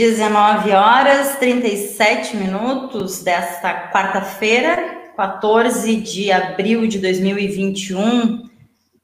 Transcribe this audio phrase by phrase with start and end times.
[0.00, 8.48] 19 horas 37 minutos desta quarta-feira, 14 de abril de 2021.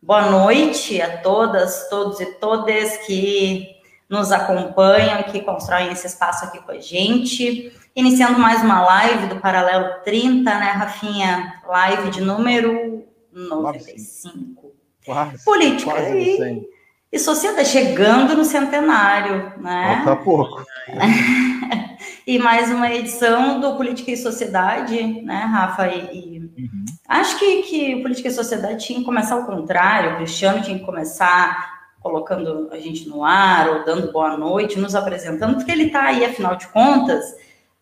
[0.02, 3.76] Boa noite a todas, todos e todas que
[4.08, 7.70] nos acompanham, que constroem esse espaço aqui com a gente.
[7.94, 11.60] Iniciando mais uma live do Paralelo 30, né, Rafinha?
[11.68, 14.72] Live de número 95.
[15.04, 16.68] Quase, Política quase e,
[17.12, 20.00] e sociedade, chegando no centenário, né?
[20.02, 20.64] Falta pouco.
[22.26, 25.88] e mais uma edição do Política e Sociedade, né, Rafa?
[25.88, 26.84] E, e uhum.
[27.08, 30.84] acho que, que Política e Sociedade tinha que começar ao contrário, o Cristiano tinha que
[30.84, 36.04] começar colocando a gente no ar, ou dando boa noite, nos apresentando, porque ele está
[36.04, 37.24] aí, afinal de contas,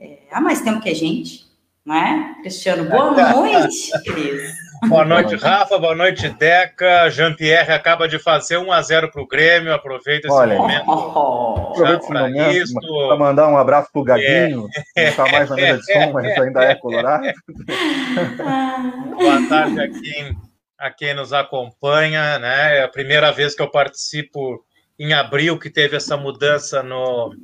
[0.00, 1.44] é, há mais tempo que a gente,
[1.84, 2.36] né?
[2.40, 4.63] Cristiano, boa noite, Cris.
[4.88, 5.78] Boa noite, Rafa.
[5.78, 7.08] Boa noite, Deca.
[7.08, 9.72] Jean-Pierre acaba de fazer 1 a 0 para o Grêmio.
[9.72, 10.84] Aproveita esse Olha, momento.
[10.88, 12.04] Oh, aproveita
[12.50, 14.68] esse momento para mandar um abraço para o Gaguinho.
[14.96, 15.04] É.
[15.04, 17.24] Não está mais na mesa de som, mas ainda é colorado.
[19.18, 20.36] Boa tarde a quem,
[20.78, 22.38] a quem nos acompanha.
[22.38, 22.78] Né?
[22.78, 24.64] É a primeira vez que eu participo
[24.98, 27.34] em abril que teve essa mudança no,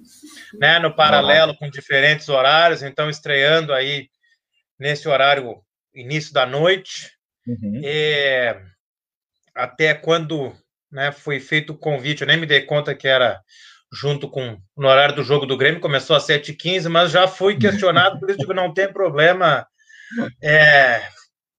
[0.61, 2.83] né, no paralelo com diferentes horários.
[2.83, 4.09] Então, estreando aí
[4.79, 5.57] nesse horário
[5.95, 7.20] início da noite.
[7.51, 7.81] Uhum.
[7.83, 8.57] E,
[9.55, 10.53] até quando
[10.91, 13.41] né, foi feito o convite, eu nem me dei conta que era
[13.93, 18.21] junto com no horário do jogo do Grêmio, começou às 7h15, mas já fui questionado,
[18.21, 19.67] por isso que não tem problema.
[20.43, 21.03] É,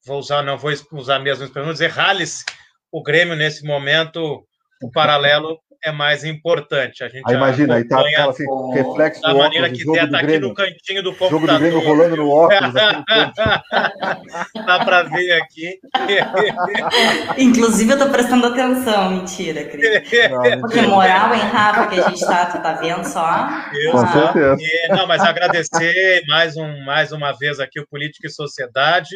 [0.06, 2.44] vou usar, não vou usar mesmo para não dizer rales
[2.92, 4.46] o Grêmio nesse momento,
[4.82, 7.04] o paralelo é mais importante.
[7.04, 10.20] A gente aí imagina, aí tá aquela assim, reflexo da maneira óculos, que der, tá
[10.20, 11.42] aqui no cantinho do computador.
[11.42, 12.74] Jogo do Grêmio rolando no óculos.
[14.66, 15.80] Dá para ver aqui.
[17.38, 19.10] Inclusive, eu tô prestando atenção.
[19.12, 20.10] Mentira, Cris.
[20.62, 23.50] Porque moral, hein, Rafa, que a gente tá, tu tá vendo só?
[23.74, 24.58] Eu, Com certeza.
[24.60, 29.16] E, não, mas agradecer mais, um, mais uma vez aqui o Política e Sociedade,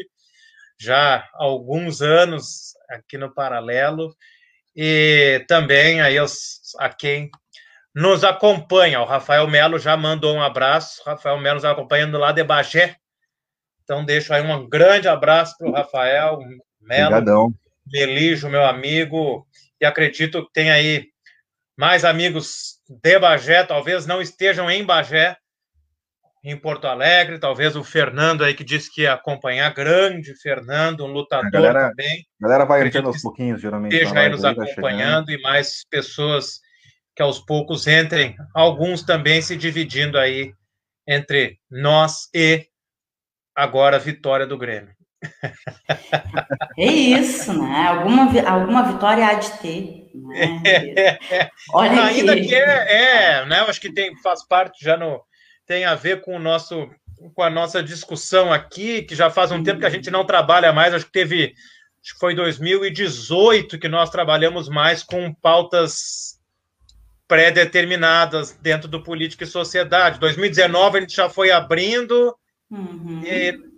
[0.80, 4.16] já há alguns anos aqui no Paralelo,
[4.76, 6.18] e também aí
[6.80, 7.30] a quem
[7.94, 9.00] nos acompanha.
[9.00, 11.02] O Rafael Melo já mandou um abraço.
[11.02, 12.98] O Rafael Melo nos acompanhando lá de Bagé.
[13.84, 16.40] Então, deixo aí um grande abraço para o Rafael
[16.82, 17.54] Melo, Obrigadão.
[17.88, 19.48] Melijo, meu amigo.
[19.80, 21.08] E acredito que tem aí
[21.78, 25.38] mais amigos de Bagé, talvez não estejam em Bagé,
[26.46, 31.08] em Porto Alegre, talvez o Fernando aí que disse que ia acompanhar, grande Fernando, um
[31.08, 32.24] lutador a galera, também.
[32.40, 33.96] A galera vai entrando aos pouquinhos, geralmente.
[33.96, 36.60] Esteja aí nos acompanhando e mais pessoas
[37.16, 40.54] que aos poucos entrem, alguns também se dividindo aí
[41.08, 42.68] entre nós e
[43.56, 44.94] agora a vitória do Grêmio.
[46.78, 47.88] É isso, né?
[47.88, 50.12] Alguma, alguma vitória há de ter.
[50.14, 50.62] Né?
[51.72, 53.62] Olha Ainda que, que é, é, né?
[53.62, 55.24] Eu acho que tem, faz parte já no,
[55.66, 56.90] tem a ver com o nosso
[57.34, 60.74] com a nossa discussão aqui, que já faz um tempo que a gente não trabalha
[60.74, 61.54] mais, acho que teve
[62.04, 66.40] acho que foi 2018 que nós trabalhamos mais com pautas
[67.28, 70.20] pré-determinadas dentro do política e sociedade.
[70.20, 72.36] 2019 a gente já foi abrindo
[72.70, 73.24] uhum.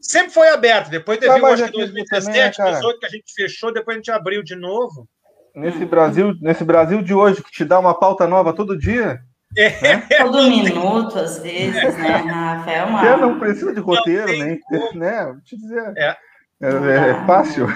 [0.02, 0.90] sempre foi aberto.
[0.90, 4.56] Depois teve, acho que 2017, 2018 que a gente fechou, depois a gente abriu de
[4.56, 5.08] novo.
[5.56, 9.22] Nesse Brasil, nesse Brasil de hoje que te dá uma pauta nova todo dia,
[9.58, 10.18] é.
[10.18, 12.72] Todo minuto, às vezes, né, Rafa?
[12.72, 13.02] É uma...
[13.02, 14.60] Você não precisa de roteiro, nem,
[14.96, 15.26] né?
[15.26, 15.94] Vou te dizer.
[15.98, 16.16] É.
[16.62, 17.68] É, é fácil.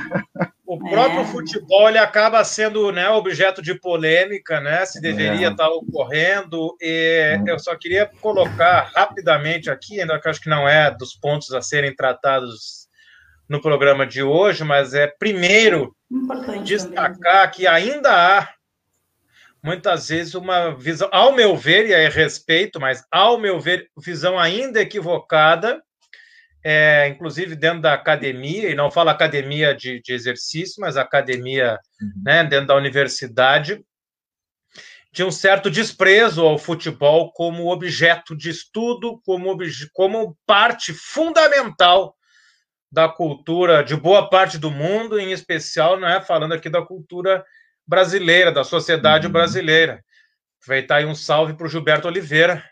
[0.66, 1.26] O próprio é.
[1.26, 4.86] futebol ele acaba sendo né, objeto de polêmica, né?
[4.86, 5.52] Se deveria é.
[5.52, 6.76] estar ocorrendo.
[6.82, 11.54] E eu só queria colocar rapidamente aqui, ainda que acho que não é dos pontos
[11.54, 12.88] a serem tratados
[13.50, 17.52] no programa de hoje, mas é primeiro Importante destacar também.
[17.52, 18.48] que ainda há
[19.64, 24.40] muitas vezes uma visão, ao meu ver, e aí respeito, mas ao meu ver, visão
[24.40, 25.82] ainda equivocada,
[26.64, 32.24] é, inclusive dentro da academia, e não falo academia de, de exercício, mas academia uhum.
[32.24, 33.84] né, dentro da universidade,
[35.14, 39.58] de um certo desprezo ao futebol como objeto de estudo, como,
[39.94, 42.16] como parte fundamental
[42.92, 47.44] da cultura de boa parte do mundo, em especial, não é falando aqui da cultura
[47.88, 49.34] brasileira, da sociedade uhum.
[49.34, 50.04] brasileira.
[50.62, 52.64] Aproveitar aí um salve para o Gilberto Oliveira,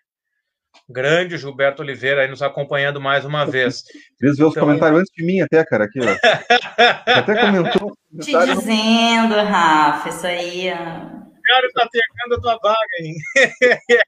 [0.87, 3.83] grande Gilberto Oliveira aí nos acompanhando mais uma vez.
[4.17, 4.63] Queria ver os então...
[4.63, 6.05] comentários antes de mim até, cara, aqui, ó.
[7.11, 7.97] até comentou.
[8.21, 10.71] Te dizendo, Rafa, isso aí...
[11.49, 13.15] estagiário está pegando a tua vaga, hein?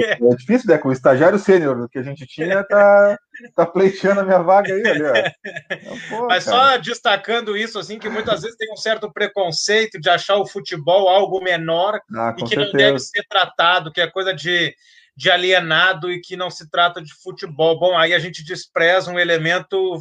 [0.00, 0.78] É difícil, né?
[0.78, 3.18] Com o estagiário sênior que a gente tinha, tá,
[3.54, 5.34] tá pleiteando a minha vaga aí, ali,
[5.70, 6.56] então, pô, Mas cara.
[6.56, 11.08] só destacando isso, assim, que muitas vezes tem um certo preconceito de achar o futebol
[11.08, 12.66] algo menor ah, e que certeza.
[12.66, 14.74] não deve ser tratado, que é coisa de
[15.18, 17.76] de alienado e que não se trata de futebol.
[17.76, 19.98] Bom, aí a gente despreza um elemento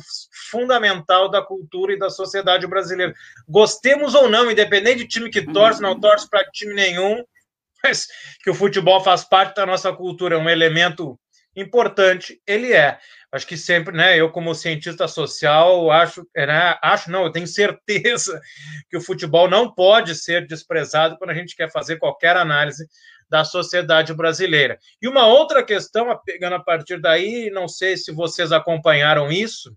[0.51, 3.15] fundamental da cultura e da sociedade brasileira.
[3.49, 7.23] Gostemos ou não, independente de time que torce, não torce para time nenhum,
[7.83, 8.07] mas
[8.43, 11.19] que o futebol faz parte da nossa cultura, é um elemento
[11.55, 12.99] importante, ele é.
[13.31, 18.39] Acho que sempre, né, eu como cientista social, acho, né, acho não, eu tenho certeza
[18.87, 22.87] que o futebol não pode ser desprezado quando a gente quer fazer qualquer análise
[23.29, 24.77] da sociedade brasileira.
[25.01, 29.75] E uma outra questão, pegando a partir daí, não sei se vocês acompanharam isso,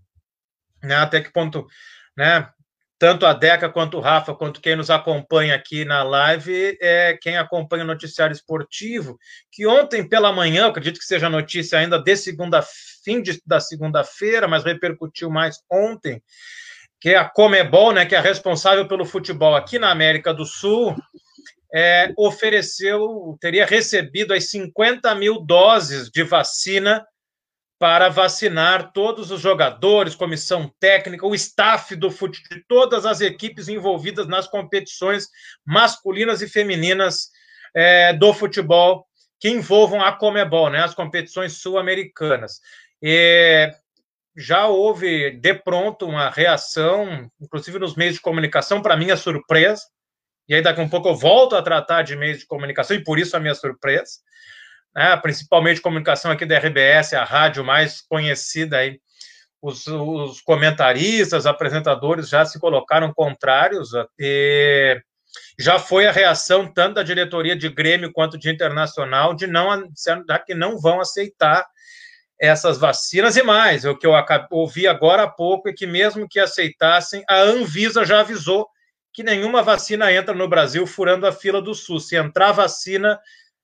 [0.83, 1.67] né, até que ponto,
[2.17, 2.49] né,
[3.01, 7.35] tanto a Deca quanto o Rafa, quanto quem nos acompanha aqui na live, é quem
[7.35, 9.17] acompanha o noticiário esportivo,
[9.51, 12.63] que ontem pela manhã, acredito que seja notícia ainda de segunda,
[13.03, 16.21] fim de, da segunda-feira, mas repercutiu mais ontem,
[16.99, 20.95] que é a Comebol, né, que é responsável pelo futebol aqui na América do Sul,
[21.73, 27.05] é, ofereceu, teria recebido as 50 mil doses de vacina
[27.79, 33.67] para vacinar todos os jogadores, comissão técnica, o staff do futebol, de todas as equipes
[33.67, 35.27] envolvidas nas competições
[35.65, 37.31] masculinas e femininas
[37.73, 39.07] é, do futebol
[39.39, 42.59] que envolvam a Comebol, né, as competições sul-americanas.
[44.37, 49.81] já houve de pronto uma reação, inclusive nos meios de comunicação, para minha surpresa,
[50.51, 53.01] e aí daqui a um pouco eu volto a tratar de meios de comunicação, e
[53.01, 54.19] por isso a minha surpresa,
[54.93, 55.15] né?
[55.15, 58.99] principalmente comunicação aqui da RBS, a rádio mais conhecida aí,
[59.61, 65.01] os, os comentaristas, apresentadores já se colocaram contrários, e
[65.57, 70.43] já foi a reação tanto da diretoria de Grêmio quanto de Internacional de não, de
[70.45, 71.65] que não vão aceitar
[72.37, 73.85] essas vacinas e mais.
[73.85, 74.11] O que eu
[74.49, 78.67] ouvi agora há pouco é que mesmo que aceitassem, a Anvisa já avisou
[79.13, 82.07] que nenhuma vacina entra no Brasil furando a fila do SUS.
[82.07, 83.19] Se entrar vacina,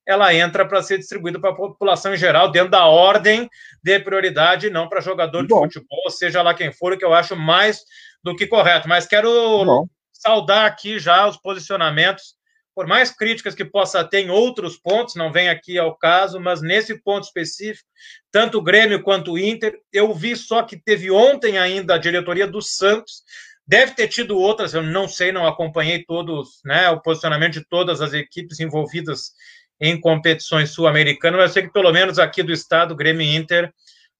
[0.05, 3.49] ela entra para ser distribuída para a população em geral, dentro da ordem
[3.83, 5.63] de prioridade, não para jogador de Bom.
[5.63, 7.83] futebol, seja lá quem for, o que eu acho mais
[8.23, 8.87] do que correto.
[8.87, 9.87] Mas quero Bom.
[10.13, 12.37] saudar aqui já os posicionamentos,
[12.73, 16.61] por mais críticas que possa ter em outros pontos, não vem aqui ao caso, mas
[16.61, 17.89] nesse ponto específico,
[18.31, 22.47] tanto o Grêmio quanto o Inter, eu vi só que teve ontem ainda a diretoria
[22.47, 23.23] do Santos
[23.67, 28.01] Deve ter tido outras, eu não sei, não acompanhei todos, né, o posicionamento de todas
[28.01, 29.33] as equipes envolvidas
[29.79, 33.71] em competições sul-americanas, mas eu sei que pelo menos aqui do estado, Grêmio e Inter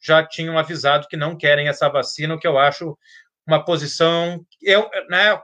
[0.02, 2.98] já tinham avisado que não querem essa vacina, o que eu acho
[3.48, 5.40] uma posição, eu, né,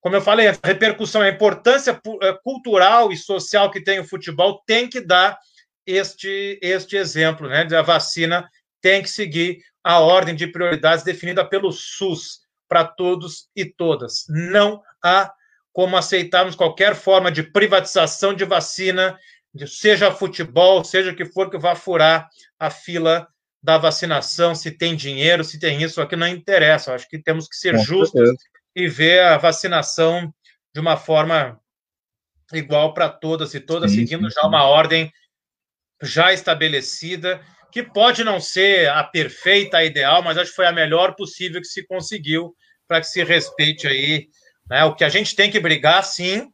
[0.00, 4.60] como eu falei, a repercussão, a importância eh, cultural e social que tem o futebol
[4.66, 5.38] tem que dar
[5.86, 7.66] este, este exemplo, né?
[7.72, 8.48] A vacina
[8.80, 12.41] tem que seguir a ordem de prioridades definida pelo SUS
[12.72, 14.24] para todos e todas.
[14.30, 15.30] Não há
[15.74, 19.18] como aceitarmos qualquer forma de privatização de vacina,
[19.66, 23.28] seja futebol, seja o que for que vá furar a fila
[23.62, 26.94] da vacinação, se tem dinheiro, se tem isso, aqui não interessa.
[26.94, 28.38] acho que temos que ser Com justos certeza.
[28.74, 30.32] e ver a vacinação
[30.74, 31.60] de uma forma
[32.54, 35.12] igual para todas e todas, sim, seguindo sim, já uma ordem
[36.00, 37.38] já estabelecida,
[37.70, 41.60] que pode não ser a perfeita, a ideal, mas acho que foi a melhor possível
[41.60, 42.56] que se conseguiu
[42.92, 44.28] para que se respeite aí.
[44.68, 44.84] Né?
[44.84, 46.52] O que a gente tem que brigar, sim,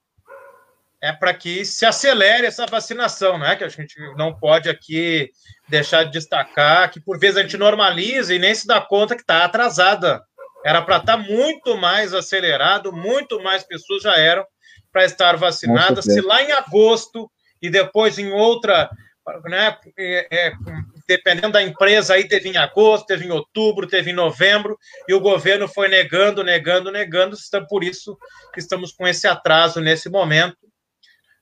[1.03, 3.57] é para que se acelere essa vacinação, né?
[3.57, 5.31] Que a gente não pode aqui
[5.69, 9.23] deixar de destacar que por vezes a gente normaliza e nem se dá conta que
[9.23, 10.23] está atrasada.
[10.65, 14.47] Era para estar tá muito mais acelerado, muito mais pessoas já eram
[14.93, 16.05] para estar vacinadas.
[16.05, 17.29] Se lá em agosto
[17.61, 18.89] e depois em outra,
[19.45, 20.53] né, é, é,
[21.09, 25.21] dependendo da empresa, aí teve em agosto, teve em outubro, teve em novembro, e o
[25.21, 28.17] governo foi negando, negando, negando, então por isso
[28.53, 30.59] que estamos com esse atraso nesse momento.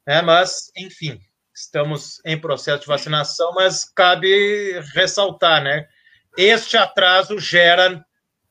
[0.06, 0.22] Né?
[0.22, 1.20] Mas, enfim,
[1.52, 5.88] estamos em processo de vacinação, mas cabe ressaltar, né?
[6.38, 8.04] Este atraso gera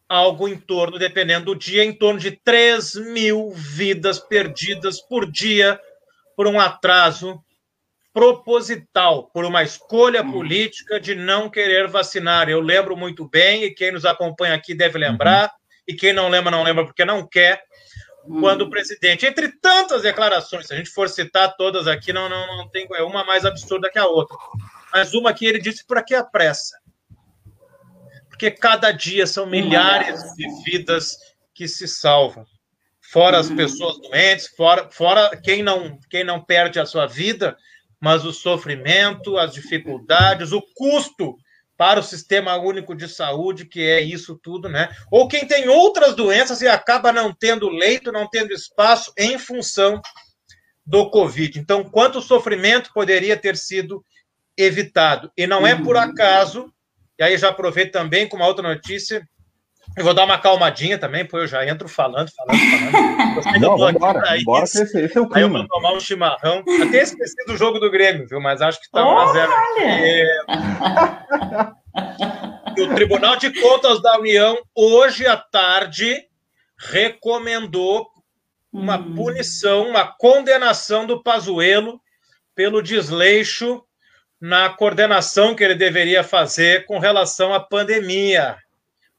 [0.09, 5.79] algo em torno, dependendo do dia, em torno de 3 mil vidas perdidas por dia
[6.35, 7.41] por um atraso
[8.15, 10.31] proposital, por uma escolha uhum.
[10.31, 12.47] política de não querer vacinar.
[12.47, 15.49] Eu lembro muito bem, e quem nos acompanha aqui deve lembrar, uhum.
[15.85, 17.61] e quem não lembra, não lembra porque não quer,
[18.23, 18.39] uhum.
[18.39, 22.55] quando o presidente, entre tantas declarações, se a gente for citar todas aqui, não, não,
[22.55, 24.37] não tem é uma mais absurda que a outra,
[24.93, 26.77] mas uma que ele disse: para que a pressa?
[28.29, 31.17] Porque cada dia são milhares de vidas
[31.53, 32.45] que se salvam.
[33.01, 37.57] fora as pessoas doentes, fora, fora quem, não, quem não perde a sua vida,
[37.99, 41.35] mas o sofrimento, as dificuldades, o custo
[41.77, 44.89] para o sistema único de saúde, que é isso tudo, né?
[45.11, 50.01] Ou quem tem outras doenças e acaba não tendo leito, não tendo espaço em função
[50.85, 51.59] do Covid.
[51.59, 54.05] Então, quanto sofrimento poderia ter sido
[54.57, 55.31] evitado?
[55.35, 56.01] E não é por uhum.
[56.01, 56.71] acaso,
[57.19, 59.27] e aí já aproveito também com uma outra notícia,
[59.95, 63.59] eu vou dar uma calmadinha também, pô, eu já entro falando, falando, falando.
[63.59, 65.35] Não, vambora, vambora esse, esse é o clima.
[65.35, 66.63] Aí eu vou tomar um chimarrão.
[66.83, 68.41] Até esqueci do jogo do Grêmio, viu?
[68.41, 69.49] Mas acho que tá 1x0.
[72.77, 72.81] E...
[72.83, 76.23] o Tribunal de Contas da União, hoje à tarde,
[76.77, 78.07] recomendou
[78.71, 79.15] uma hum.
[79.15, 82.01] punição, uma condenação do Pazuello
[82.53, 83.81] pelo desleixo
[84.39, 88.57] na coordenação que ele deveria fazer com relação à pandemia.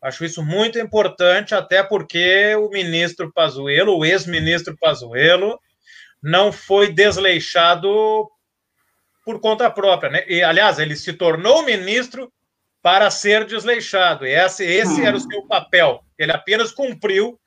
[0.00, 5.58] Acho isso muito importante, até porque o ministro Pazuello, o ex-ministro Pazuello,
[6.22, 8.30] não foi desleixado
[9.24, 10.24] por conta própria, né?
[10.28, 12.32] E, aliás, ele se tornou ministro
[12.80, 14.24] para ser desleixado.
[14.24, 16.04] E esse, esse era o seu papel.
[16.16, 17.38] Ele apenas cumpriu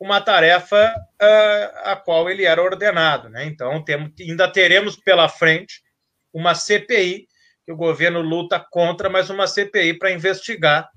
[0.00, 3.44] uma tarefa uh, a qual ele era ordenado, né?
[3.44, 5.82] Então, temos, ainda teremos pela frente
[6.32, 7.28] uma CPI
[7.64, 10.88] que o governo luta contra, mas uma CPI para investigar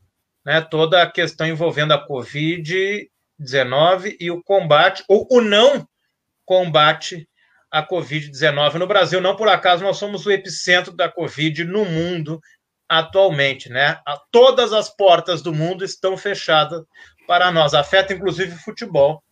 [0.46, 5.88] né, toda a questão envolvendo a Covid-19 e o combate, ou o não
[6.46, 7.28] combate
[7.70, 9.22] à Covid-19 no Brasil.
[9.22, 12.42] Não por acaso nós somos o epicentro da Covid no mundo
[12.90, 14.00] atualmente, né?
[14.32, 16.84] Todas as portas do mundo estão fechadas
[17.26, 17.74] para nós.
[17.74, 19.24] Afeta inclusive o futebol,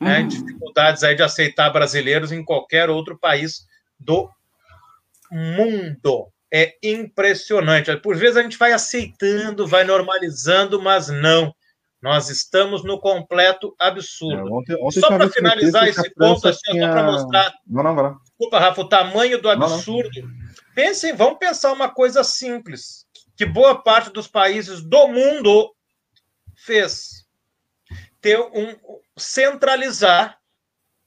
[0.00, 0.18] né?
[0.18, 0.24] uhum.
[0.24, 0.28] né?
[0.28, 3.64] Dificuldades aí de aceitar brasileiros em qualquer outro país
[4.00, 4.28] do
[5.30, 7.96] mundo é impressionante.
[7.96, 11.52] Por vezes a gente vai aceitando, vai normalizando, mas não.
[12.00, 14.48] Nós estamos no completo absurdo.
[14.48, 16.86] É, ontem, ontem só para finalizar esse ponto, assim, tinha...
[16.86, 17.54] só para mostrar.
[17.66, 18.18] Não, não, não.
[18.20, 20.20] Desculpa, Rafa, o tamanho do absurdo.
[20.20, 20.44] Não, não.
[20.76, 23.04] Pensem, vamos pensar uma coisa simples,
[23.36, 25.74] que boa parte dos países do mundo
[26.54, 27.26] fez.
[28.20, 28.76] Ter um
[29.16, 30.38] centralizar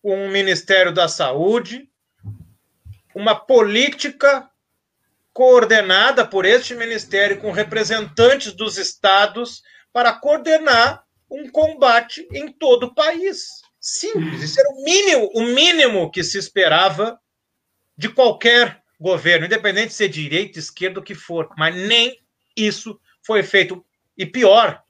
[0.04, 1.90] um Ministério da Saúde,
[3.16, 4.50] uma política
[5.38, 9.62] coordenada por este ministério com representantes dos estados
[9.94, 13.62] para coordenar um combate em todo o país.
[13.80, 17.20] Simples, isso era o mínimo, o mínimo que se esperava
[17.96, 22.20] de qualquer governo, independente de ser direita, esquerda, o que for, mas nem
[22.56, 23.86] isso foi feito.
[24.18, 24.82] E pior,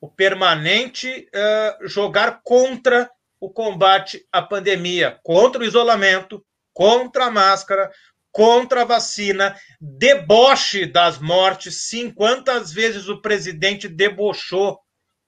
[0.00, 7.90] o permanente uh, jogar contra o combate à pandemia, contra o isolamento, contra a máscara,
[8.32, 11.86] contra a vacina, deboche das mortes.
[11.86, 14.78] Sim, quantas vezes o presidente debochou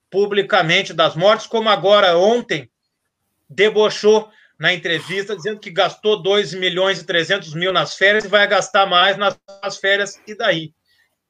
[0.09, 2.69] publicamente das mortes, como agora ontem
[3.49, 4.29] debochou
[4.59, 8.85] na entrevista, dizendo que gastou 2 milhões e 300 mil nas férias e vai gastar
[8.85, 10.73] mais nas férias, e daí?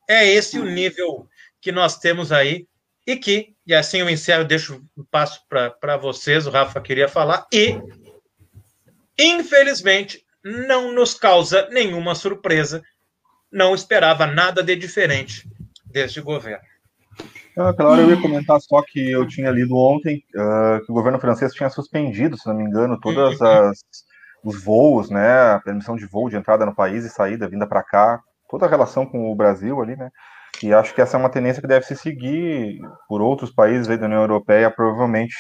[0.08, 1.28] É esse o nível
[1.62, 2.68] que nós temos aí,
[3.08, 7.48] e que, e assim eu encerro, deixo o passo para vocês, o Rafa queria falar,
[7.52, 7.80] e,
[9.18, 12.84] infelizmente, não nos causa nenhuma surpresa.
[13.52, 15.48] Não esperava nada de diferente
[15.86, 16.64] deste governo.
[17.56, 21.20] Aquela hora eu ia comentar só que eu tinha lido ontem uh, que o governo
[21.20, 23.48] francês tinha suspendido, se não me engano, todas uhum.
[23.48, 23.84] as
[24.44, 27.82] os voos, né, a permissão de voo de entrada no país e saída, vinda para
[27.82, 30.12] cá, toda a relação com o Brasil ali, né?
[30.62, 34.06] E acho que essa é uma tendência que deve se seguir por outros países da
[34.06, 35.36] União Europeia, provavelmente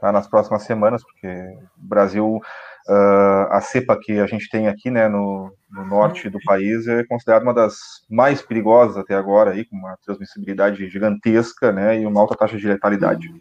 [0.00, 2.40] tá, nas próximas semanas, porque o Brasil
[2.86, 7.02] Uh, a cepa que a gente tem aqui, né, no, no, norte do país, é
[7.04, 7.76] considerada uma das
[8.10, 12.68] mais perigosas até agora, aí, com uma transmissibilidade gigantesca, né, e uma alta taxa de
[12.68, 13.32] letalidade.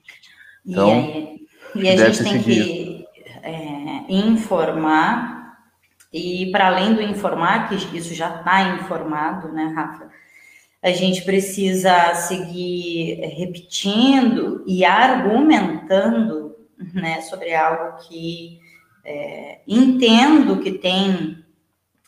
[0.65, 1.45] Então, e,
[1.75, 3.05] e a gente tem que
[3.41, 5.57] é, informar,
[6.13, 10.09] e para além do informar, que isso já está informado, né, Rafa,
[10.81, 16.55] a gente precisa seguir repetindo e argumentando,
[16.93, 18.62] né, sobre algo que
[19.03, 21.43] é, entendo que tem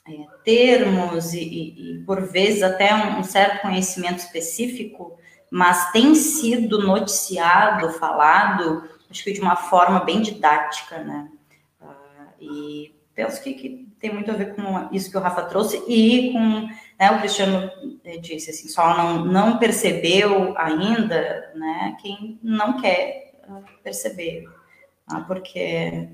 [0.07, 5.17] é, termos e, e, por vezes, até um, um, certo conhecimento específico,
[5.49, 11.29] mas tem sido noticiado, falado, acho que de uma forma bem didática, né?
[11.81, 15.81] Uh, e penso que, que, tem muito a ver com isso que o Rafa trouxe
[15.87, 16.67] e com
[16.99, 17.71] né, o Cristiano
[18.21, 21.97] disse assim, só não, não percebeu ainda, né?
[22.01, 23.33] Quem não quer
[23.83, 24.47] perceber,
[25.07, 26.07] ah, porque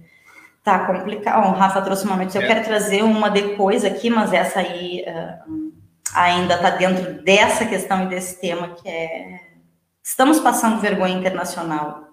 [0.64, 1.48] Tá complicado.
[1.48, 2.40] O Rafa trouxe uma notícia.
[2.40, 2.48] Eu é.
[2.48, 5.72] quero trazer uma depois aqui, mas essa aí uh,
[6.14, 9.40] ainda está dentro dessa questão e desse tema que é
[10.04, 12.08] estamos passando vergonha internacional.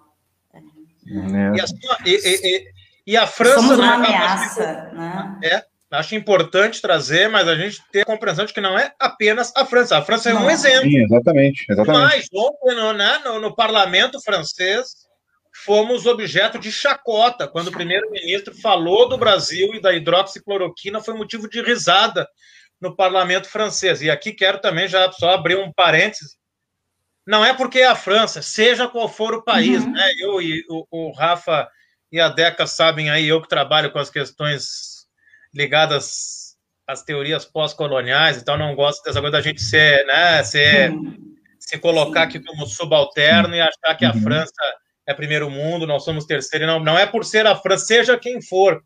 [0.55, 1.57] É.
[1.57, 1.75] E, assim,
[2.05, 2.65] e, e,
[3.07, 3.61] e, a França.
[3.61, 5.39] Somos uma né, ameaça, né?
[5.43, 9.53] É, acho importante trazer, mas a gente tem a compreensão de que não é apenas
[9.57, 9.97] a França.
[9.97, 10.83] A França é um exemplo.
[10.83, 12.03] Sim, exatamente, exatamente.
[12.03, 15.08] Mas ontem no, né, no, no parlamento francês
[15.69, 21.47] fomos objeto de chacota quando o primeiro-ministro falou do Brasil e da hidroxicloroquina foi motivo
[21.47, 22.27] de risada
[22.81, 24.01] no parlamento francês.
[24.01, 26.39] E aqui quero também já só abrir um parêntese.
[27.27, 29.93] Não é porque é a França, seja qual for o país, uhum.
[29.93, 30.11] né?
[30.19, 31.69] Eu e o, o Rafa
[32.11, 35.07] e a Deca sabem aí, eu que trabalho com as questões
[35.53, 36.57] ligadas
[36.87, 41.37] às teorias pós-coloniais, então não gosto dessa coisa da gente ser, né, ser, uhum.
[41.61, 44.23] se colocar aqui como subalterno e achar que a uhum.
[44.23, 44.63] França
[45.09, 48.43] é primeiro mundo, nós somos terceiro, não, não é por ser a França, seja quem
[48.43, 48.85] for,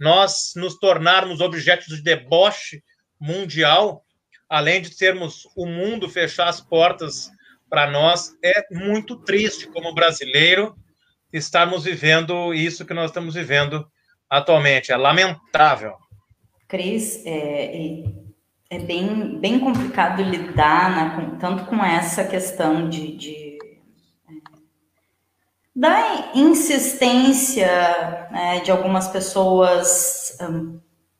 [0.00, 2.82] nós nos tornarmos objetos de deboche
[3.20, 4.04] mundial,
[4.48, 7.30] além de termos o mundo fechar as portas
[7.70, 10.74] para nós, é muito triste como brasileiro
[11.32, 13.86] estarmos vivendo isso que nós estamos vivendo
[14.28, 14.90] atualmente.
[14.90, 15.94] É lamentável.
[16.66, 18.02] Cris, é,
[18.70, 23.43] é bem, bem complicado lidar né, tanto com essa questão de, de
[25.74, 27.66] da insistência
[28.30, 30.78] né, de algumas pessoas, um,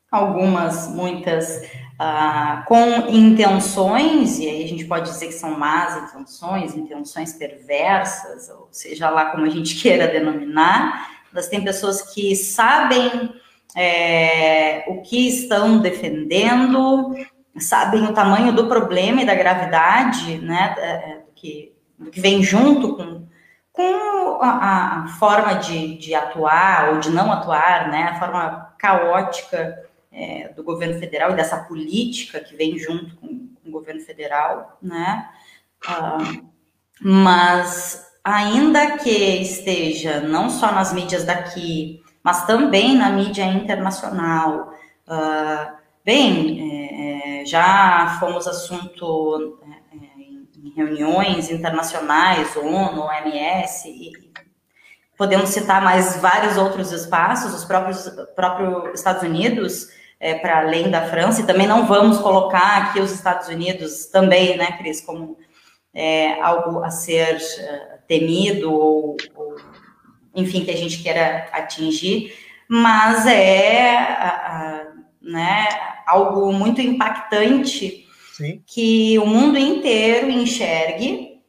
[0.09, 1.61] algumas, muitas,
[1.99, 8.49] uh, com intenções, e aí a gente pode dizer que são más intenções, intenções perversas,
[8.49, 13.33] ou seja lá como a gente queira denominar, mas tem pessoas que sabem
[13.75, 17.13] é, o que estão defendendo,
[17.59, 21.73] sabem o tamanho do problema e da gravidade, né, é, que,
[22.09, 23.24] que vem junto com
[23.75, 29.83] com a, a forma de, de, atuar ou de não atuar, né, a forma caótica
[30.11, 34.77] é, do governo federal e dessa política que vem junto com, com o governo federal,
[34.81, 35.29] né,
[35.87, 36.45] uh,
[37.01, 39.09] mas ainda que
[39.41, 44.73] esteja não só nas mídias daqui, mas também na mídia internacional,
[45.07, 49.59] uh, bem, é, é, já fomos assunto
[50.71, 54.11] reuniões internacionais, ONU, OMS, e
[55.17, 61.07] podemos citar mais vários outros espaços, os próprios próprio Estados Unidos, é, para além da
[61.09, 65.37] França, e também não vamos colocar aqui os Estados Unidos também, né, Cris, como
[65.93, 69.55] é, algo a ser uh, temido ou, ou,
[70.33, 72.33] enfim, que a gente queira atingir,
[72.67, 74.87] mas é,
[75.21, 75.69] né,
[76.05, 78.04] algo muito impactante
[78.35, 78.61] Sim.
[78.67, 81.39] que o mundo inteiro enxergue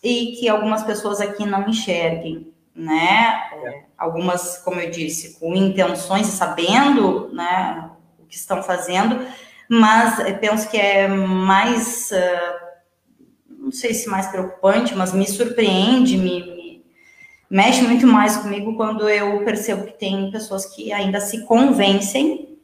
[0.00, 3.34] e que algumas pessoas aqui não enxerguem, né?
[3.64, 3.82] É.
[3.98, 9.26] Algumas, como eu disse, com intenções e sabendo, né, o que estão fazendo,
[9.68, 16.16] mas eu penso que é mais, uh, não sei se mais preocupante, mas me surpreende,
[16.16, 16.84] me, me
[17.50, 22.55] mexe muito mais comigo quando eu percebo que tem pessoas que ainda se convencem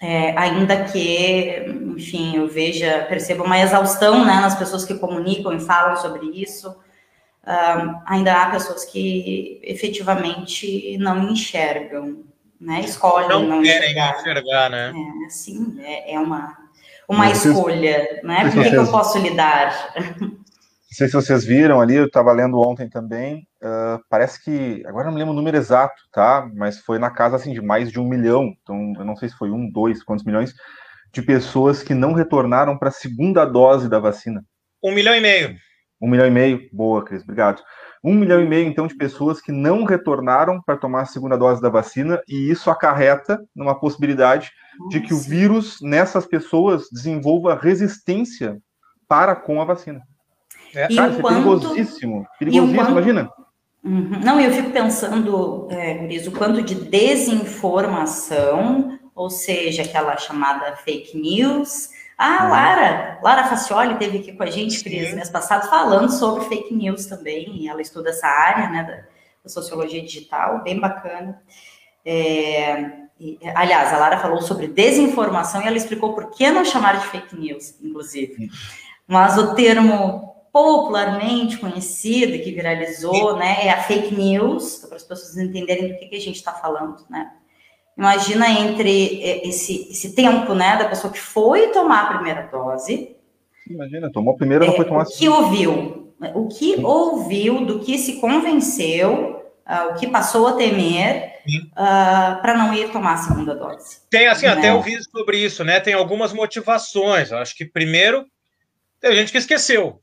[0.00, 1.62] é, ainda que,
[1.94, 6.74] enfim, eu veja, perceba uma exaustão né, nas pessoas que comunicam e falam sobre isso,
[7.46, 12.24] um, ainda há pessoas que efetivamente não enxergam,
[12.58, 14.92] né, escolhem não, não querem enxergar, enxergar né?
[15.26, 16.56] É, sim, é, é uma,
[17.06, 19.94] uma escolha, né, por que, que eu posso lidar?
[20.90, 23.46] Não sei se vocês viram ali, eu estava lendo ontem também.
[23.62, 26.50] Uh, parece que, agora não me lembro o número exato, tá?
[26.52, 28.52] Mas foi na casa assim de mais de um milhão.
[28.60, 30.52] Então, eu não sei se foi um, dois, quantos milhões
[31.12, 34.44] de pessoas que não retornaram para a segunda dose da vacina.
[34.82, 35.56] Um milhão e meio.
[36.02, 36.68] Um milhão e meio.
[36.72, 37.62] Boa, Cris, obrigado.
[38.02, 41.62] Um milhão e meio, então, de pessoas que não retornaram para tomar a segunda dose
[41.62, 44.98] da vacina, e isso acarreta numa possibilidade Nossa.
[44.98, 48.58] de que o vírus nessas pessoas desenvolva resistência
[49.06, 50.00] para com a vacina.
[50.74, 51.38] É, e cara, isso quanto...
[51.38, 52.26] é perigosíssimo.
[52.38, 52.90] Perigosíssimo, quanto...
[52.90, 53.30] imagina.
[53.82, 54.20] Uhum.
[54.22, 61.18] Não, eu fico pensando, é, Guriz, o quanto de desinformação, ou seja, aquela chamada fake
[61.18, 61.88] news.
[62.18, 62.50] Ah, uhum.
[62.50, 67.06] Lara, Lara Facioli teve aqui com a gente, Cris, mês passado, falando sobre fake news
[67.06, 67.66] também.
[67.68, 68.96] Ela estuda essa área, né, da,
[69.42, 71.40] da sociologia digital, bem bacana.
[72.04, 72.92] É,
[73.54, 77.34] aliás, a Lara falou sobre desinformação e ela explicou por que não chamar de fake
[77.34, 78.50] news, inclusive.
[79.06, 85.36] Mas o termo popularmente conhecida, que viralizou, né, é a fake news, para as pessoas
[85.36, 87.30] entenderem do que, que a gente está falando, né.
[87.96, 93.14] Imagina entre esse, esse tempo, né, da pessoa que foi tomar a primeira dose.
[93.68, 95.36] Imagina, tomou a primeira, não é, foi tomar a segunda.
[95.36, 96.84] O que ouviu, o que Sim.
[96.84, 101.40] ouviu, do que se convenceu, uh, o que passou a temer
[101.72, 104.00] uh, para não ir tomar a segunda dose.
[104.08, 104.52] Tem, assim, né?
[104.52, 105.78] até ouvi sobre isso, né?
[105.78, 107.32] Tem algumas motivações.
[107.32, 108.24] Acho que primeiro,
[108.98, 110.00] tem gente que esqueceu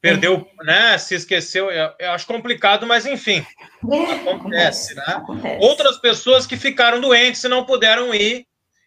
[0.00, 0.96] perdeu, né?
[0.98, 1.70] Se esqueceu.
[1.70, 3.44] Eu, eu acho complicado, mas enfim.
[3.90, 5.04] É, acontece, acontece, né?
[5.06, 5.64] Acontece.
[5.64, 8.46] Outras pessoas que ficaram doentes e não puderam ir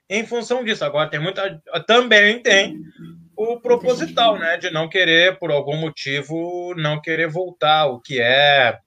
[0.09, 0.83] em função disso.
[0.83, 1.61] Agora tem muita.
[1.87, 2.79] Também tem
[3.35, 4.57] o proposital, né?
[4.57, 8.77] De não querer, por algum motivo, não querer voltar, o que é.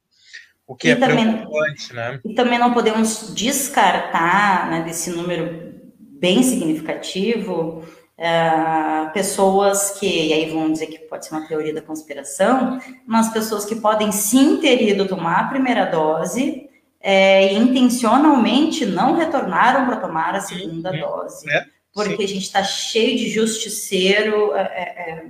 [0.67, 2.21] O que e é também, preocupante, né?
[2.25, 5.75] E também não podemos descartar né, desse número
[6.19, 7.87] bem significativo
[8.19, 13.29] Uh, pessoas que, e aí vão dizer que pode ser uma teoria da conspiração, mas
[13.31, 16.67] pessoas que podem sim ter ido tomar a primeira dose
[16.99, 21.51] é, e intencionalmente não retornaram para tomar a segunda sim, dose.
[21.51, 22.25] É, porque sim.
[22.25, 24.55] a gente está cheio de justiceiro.
[24.55, 25.25] É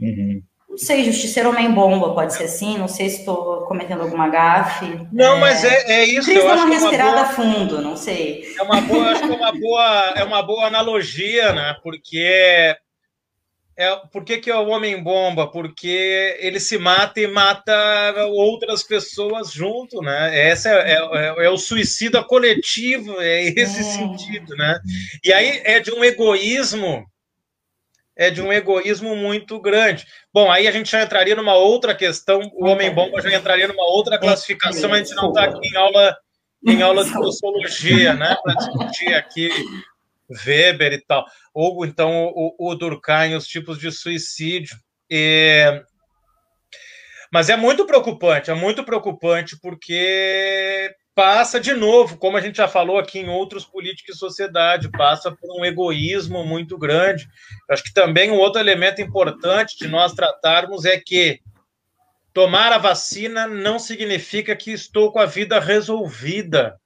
[0.00, 0.42] uhum
[0.76, 4.84] não sei, justiceiro homem-bomba, pode ser assim, não sei se estou cometendo alguma gafe.
[5.10, 5.40] Não, é...
[5.40, 6.30] mas é, é isso.
[6.30, 7.28] Precisa dar uma respirada boa...
[7.28, 8.54] fundo, não sei.
[8.58, 11.74] É uma boa, acho que é uma boa, é uma boa analogia, né?
[11.82, 12.76] Porque
[13.74, 15.50] é, por que, que é o homem-bomba?
[15.50, 20.38] Porque ele se mata e mata outras pessoas junto, né?
[20.38, 23.82] Essa é, é, é o suicida coletivo, é esse é.
[23.82, 24.78] sentido, né?
[25.24, 27.02] E aí é de um egoísmo
[28.16, 30.06] é de um egoísmo muito grande.
[30.32, 34.18] Bom, aí a gente já entraria numa outra questão, o homem-bomba já entraria numa outra
[34.18, 36.16] classificação, a gente não está aqui em aula,
[36.66, 39.50] em aula de sociologia, né, para discutir aqui
[40.44, 41.24] Weber e tal,
[41.54, 44.76] ou então o, o Durkheim, os tipos de suicídio.
[45.10, 45.84] E...
[47.32, 52.68] Mas é muito preocupante, é muito preocupante porque passa de novo, como a gente já
[52.68, 57.26] falou aqui em outros políticos e sociedade, passa por um egoísmo muito grande.
[57.70, 61.40] Acho que também um outro elemento importante de nós tratarmos é que
[62.34, 66.78] tomar a vacina não significa que estou com a vida resolvida.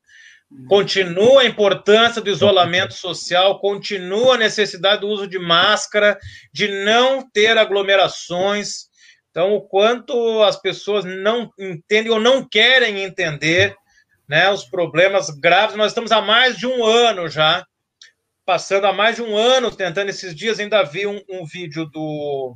[0.68, 6.16] Continua a importância do isolamento social, continua a necessidade do uso de máscara,
[6.52, 8.90] de não ter aglomerações.
[9.30, 13.74] Então, o quanto as pessoas não entendem ou não querem entender
[14.30, 15.74] né, os problemas graves.
[15.74, 17.66] Nós estamos há mais de um ano já,
[18.46, 20.08] passando há mais de um ano tentando.
[20.08, 22.54] Esses dias ainda vi um, um vídeo do,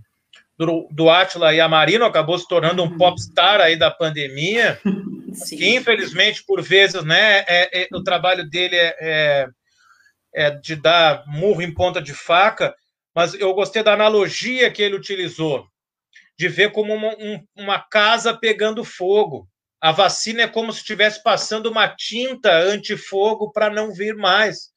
[0.57, 4.81] do, do Atila e a Marino, acabou se tornando um popstar aí da pandemia,
[5.35, 5.57] Sim.
[5.57, 9.49] que infelizmente, por vezes, né, é, é, o trabalho dele é, é,
[10.33, 12.73] é de dar murro em ponta de faca,
[13.13, 15.67] mas eu gostei da analogia que ele utilizou,
[16.39, 19.49] de ver como uma, um, uma casa pegando fogo.
[19.85, 24.71] A vacina é como se estivesse passando uma tinta antifogo para não vir mais.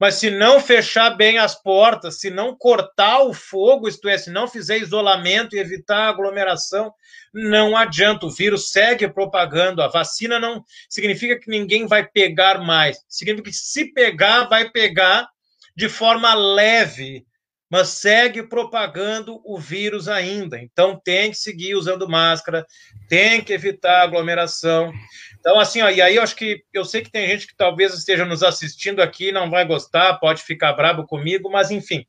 [0.00, 4.30] Mas se não fechar bem as portas, se não cortar o fogo, isto é, se
[4.30, 6.90] não fizer isolamento e evitar aglomeração,
[7.34, 8.24] não adianta.
[8.24, 9.82] O vírus segue propagando.
[9.82, 13.04] A vacina não significa que ninguém vai pegar mais.
[13.10, 15.28] Significa que se pegar, vai pegar
[15.76, 17.26] de forma leve,
[17.70, 20.58] mas segue propagando o vírus ainda.
[20.58, 22.64] Então tem que seguir usando máscara,
[23.08, 24.92] tem que evitar aglomeração.
[25.38, 27.92] Então, assim, ó, e aí eu acho que eu sei que tem gente que talvez
[27.94, 32.04] esteja nos assistindo aqui, não vai gostar, pode ficar brabo comigo, mas enfim.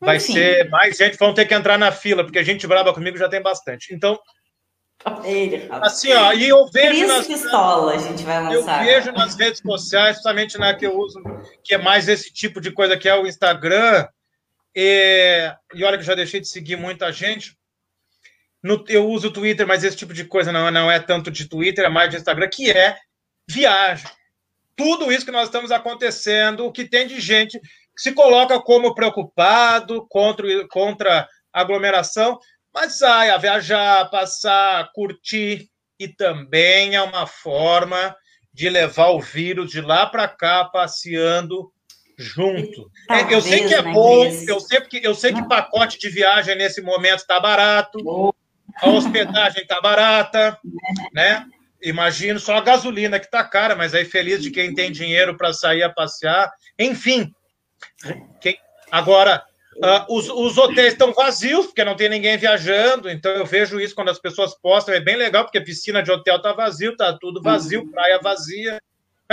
[0.00, 0.32] Vai enfim.
[0.32, 3.28] ser mais gente, vão ter que entrar na fila, porque a gente braba comigo já
[3.28, 3.94] tem bastante.
[3.94, 4.18] Então,
[5.70, 8.86] assim, ó, e eu vejo nas, pistola a gente vai lançar.
[8.86, 11.22] Eu vejo nas redes sociais, justamente na que eu uso,
[11.62, 14.06] que é mais esse tipo de coisa que é o Instagram,
[14.74, 17.56] e, e olha que eu já deixei de seguir muita gente.
[18.62, 21.48] No, eu uso o Twitter, mas esse tipo de coisa não, não é tanto de
[21.48, 22.96] Twitter, é mais de Instagram, que é
[23.48, 24.08] viagem.
[24.76, 28.94] Tudo isso que nós estamos acontecendo, o que tem de gente que se coloca como
[28.94, 32.38] preocupado contra, contra aglomeração,
[32.72, 38.16] mas sai a viajar, passar, curtir, e também é uma forma
[38.52, 41.71] de levar o vírus de lá para cá, passeando
[42.22, 42.90] junto.
[43.06, 46.08] Talvez, é, eu sei que é bom, eu sei, que, eu sei que pacote de
[46.08, 48.34] viagem nesse momento está barato,
[48.80, 50.58] a hospedagem está barata,
[51.12, 51.46] né?
[51.82, 55.52] Imagino só a gasolina que está cara, mas aí feliz de quem tem dinheiro para
[55.52, 56.50] sair a passear.
[56.78, 57.32] Enfim,
[58.40, 58.56] quem,
[58.90, 59.44] agora
[59.76, 63.10] uh, os, os hotéis estão vazios porque não tem ninguém viajando.
[63.10, 66.10] Então eu vejo isso quando as pessoas postam, é bem legal porque a piscina de
[66.12, 68.80] hotel está vazio, tá tudo vazio, praia vazia.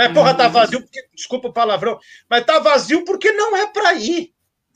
[0.00, 3.92] É, porra, tá vazio porque, desculpa o palavrão, mas tá vazio porque não é para
[3.94, 4.32] ir.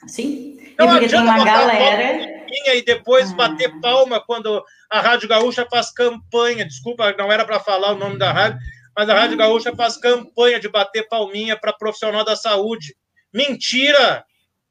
[0.07, 0.59] Sim.
[0.79, 2.45] Não e porque tem uma galera.
[2.49, 3.35] E depois ah.
[3.35, 6.65] bater palma quando a Rádio Gaúcha faz campanha.
[6.67, 8.59] Desculpa, não era para falar o nome da rádio,
[8.95, 12.95] mas a Rádio Gaúcha faz campanha de bater palminha para profissional da saúde.
[13.33, 14.25] Mentira!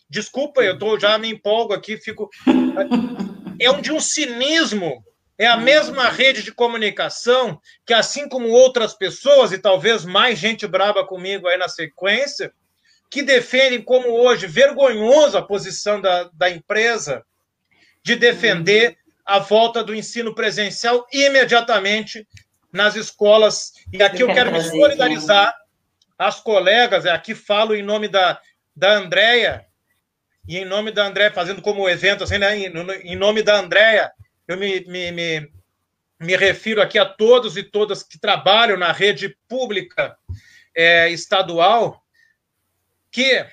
[0.10, 2.30] Desculpa, eu tô, já me empolgo aqui, fico.
[3.60, 5.04] É um de um cinismo
[5.38, 10.68] é a mesma rede de comunicação que, assim como outras pessoas, e talvez mais gente
[10.68, 12.54] braba comigo aí na sequência,
[13.10, 17.24] que defendem como hoje vergonhoso a posição da, da empresa
[18.04, 22.28] de defender a volta do ensino presencial imediatamente
[22.72, 23.74] nas escolas.
[23.92, 25.56] E aqui eu, quero, me solidarizar
[26.18, 28.40] às colegas, aqui falo em nome da,
[28.76, 29.66] da Andréia,
[30.48, 34.12] e em nome da Andréia, fazendo como evento, assim, né, em, em nome da Andréia,
[34.48, 35.52] eu me, me, me,
[36.20, 40.18] me, refiro aqui a todos e todas que trabalham na rede pública
[40.76, 42.04] é, estadual,
[43.12, 43.46] que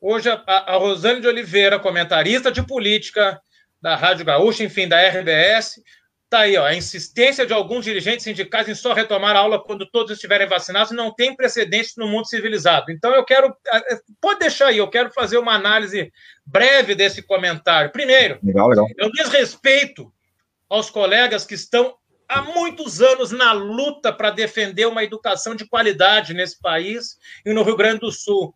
[0.00, 3.40] hoje a, a Rosane de Oliveira, comentarista de política
[3.80, 5.80] da Rádio Gaúcha, enfim, da RBS,
[6.28, 9.90] Está aí, ó, a insistência de alguns dirigentes sindicais em só retomar a aula quando
[9.90, 12.92] todos estiverem vacinados não tem precedente no mundo civilizado.
[12.92, 13.56] Então, eu quero.
[14.20, 16.12] Pode deixar aí, eu quero fazer uma análise
[16.44, 17.90] breve desse comentário.
[17.90, 18.86] Primeiro, legal, legal.
[18.98, 20.12] eu desrespeito
[20.68, 21.96] aos colegas que estão
[22.28, 27.62] há muitos anos na luta para defender uma educação de qualidade nesse país e no
[27.62, 28.54] Rio Grande do Sul.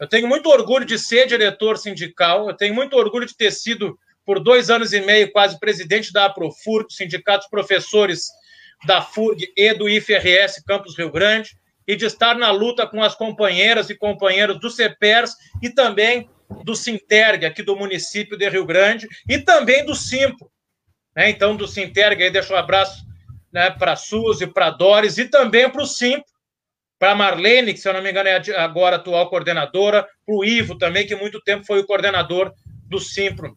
[0.00, 3.98] Eu tenho muito orgulho de ser diretor sindical, eu tenho muito orgulho de ter sido
[4.24, 8.28] por dois anos e meio, quase presidente da APROFURG, Sindicatos Professores
[8.86, 11.50] da FURG e do IFRS Campus Rio Grande,
[11.86, 16.28] e de estar na luta com as companheiras e companheiros do CEPERS e também
[16.64, 20.50] do Sinterg, aqui do município de Rio Grande, e também do Simpro.
[21.16, 21.30] Né?
[21.30, 23.04] Então, do Sinterg, aí deixo um abraço
[23.52, 26.30] né, para a Suzy, para a Doris, e também para o Simpro,
[26.98, 30.44] para a Marlene, que, se eu não me engano, é agora atual coordenadora, para o
[30.44, 32.52] Ivo também, que muito tempo foi o coordenador
[32.88, 33.56] do Simpro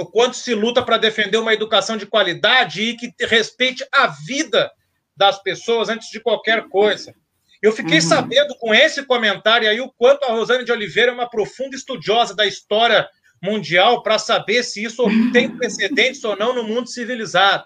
[0.00, 4.70] o quanto se luta para defender uma educação de qualidade e que respeite a vida
[5.16, 7.14] das pessoas antes de qualquer coisa.
[7.62, 8.02] Eu fiquei uhum.
[8.08, 12.34] sabendo com esse comentário aí o quanto a Rosane de Oliveira é uma profunda estudiosa
[12.34, 13.06] da história
[13.42, 17.64] mundial para saber se isso tem precedentes ou não no mundo civilizado.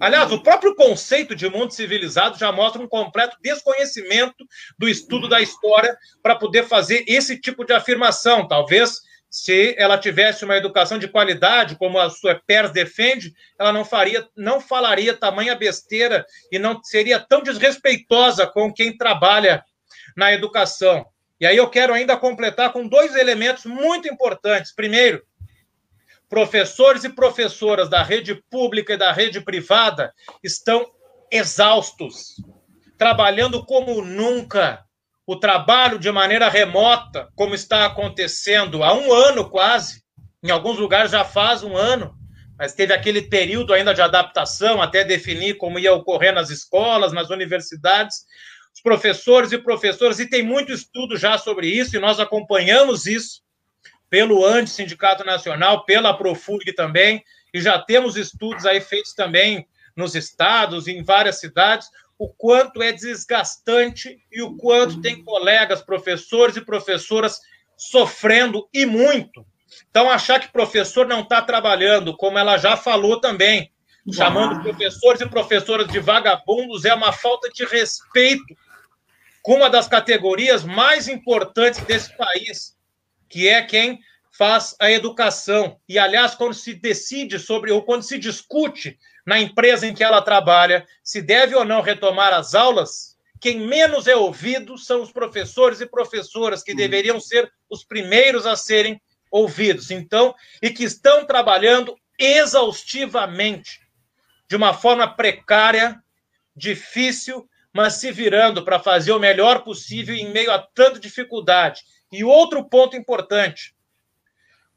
[0.00, 4.44] Aliás, o próprio conceito de mundo civilizado já mostra um completo desconhecimento
[4.78, 8.46] do estudo da história para poder fazer esse tipo de afirmação.
[8.46, 9.00] Talvez
[9.32, 14.28] se ela tivesse uma educação de qualidade, como a sua PERS defende, ela não faria,
[14.36, 19.64] não falaria tamanha besteira e não seria tão desrespeitosa com quem trabalha
[20.14, 21.06] na educação.
[21.40, 24.70] E aí eu quero ainda completar com dois elementos muito importantes.
[24.70, 25.24] Primeiro,
[26.28, 30.12] professores e professoras da rede pública e da rede privada
[30.44, 30.92] estão
[31.30, 32.36] exaustos,
[32.98, 34.84] trabalhando como nunca
[35.26, 40.02] o trabalho de maneira remota, como está acontecendo há um ano quase,
[40.42, 42.14] em alguns lugares já faz um ano,
[42.58, 47.30] mas teve aquele período ainda de adaptação até definir como ia ocorrer nas escolas, nas
[47.30, 48.24] universidades.
[48.74, 53.42] Os professores e professoras, e tem muito estudo já sobre isso, e nós acompanhamos isso
[54.08, 60.14] pelo ANDE, Sindicato Nacional, pela Profurg também, e já temos estudos aí feitos também nos
[60.14, 66.64] estados, em várias cidades, o quanto é desgastante e o quanto tem colegas, professores e
[66.64, 67.40] professoras
[67.76, 69.44] sofrendo e muito.
[69.90, 73.72] Então, achar que professor não está trabalhando, como ela já falou também,
[74.12, 78.54] chamando professores e professoras de vagabundos, é uma falta de respeito
[79.42, 82.76] com uma das categorias mais importantes desse país,
[83.28, 83.98] que é quem
[84.30, 85.78] faz a educação.
[85.88, 90.20] E, aliás, quando se decide sobre, ou quando se discute na empresa em que ela
[90.20, 95.80] trabalha, se deve ou não retomar as aulas, quem menos é ouvido são os professores
[95.80, 99.90] e professoras, que deveriam ser os primeiros a serem ouvidos.
[99.90, 103.80] Então, e que estão trabalhando exaustivamente,
[104.48, 106.00] de uma forma precária,
[106.54, 111.82] difícil, mas se virando para fazer o melhor possível em meio a tanta dificuldade.
[112.12, 113.74] E outro ponto importante: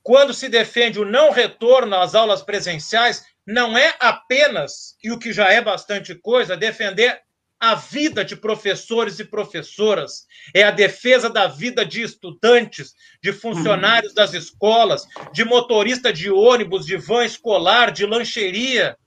[0.01, 5.31] quando se defende o não retorno às aulas presenciais, não é apenas, e o que
[5.31, 7.21] já é bastante coisa, defender
[7.59, 14.13] a vida de professores e professoras, é a defesa da vida de estudantes, de funcionários
[14.13, 18.97] das escolas, de motorista de ônibus, de van escolar, de lancheria,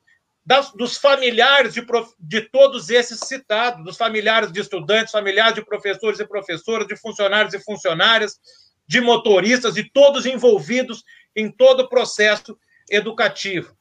[0.46, 5.64] das, dos familiares de, prof, de todos esses citados, dos familiares de estudantes, familiares de
[5.64, 8.40] professores e professoras, de funcionários e funcionárias,
[8.86, 11.04] de motoristas, e todos envolvidos
[11.36, 12.58] em todo o processo
[12.90, 13.77] educativo.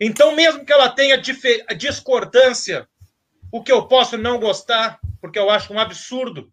[0.00, 1.20] Então, mesmo que ela tenha
[1.76, 2.88] discordância,
[3.52, 6.50] o que eu posso não gostar, porque eu acho um absurdo,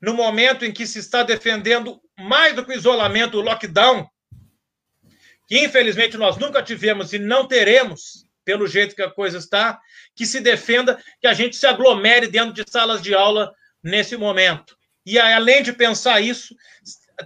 [0.00, 4.06] no momento em que se está defendendo mais do que o isolamento, o lockdown,
[5.48, 9.80] que infelizmente nós nunca tivemos e não teremos, pelo jeito que a coisa está,
[10.14, 13.52] que se defenda que a gente se aglomere dentro de salas de aula
[13.82, 14.76] nesse momento.
[15.04, 16.54] E além de pensar isso,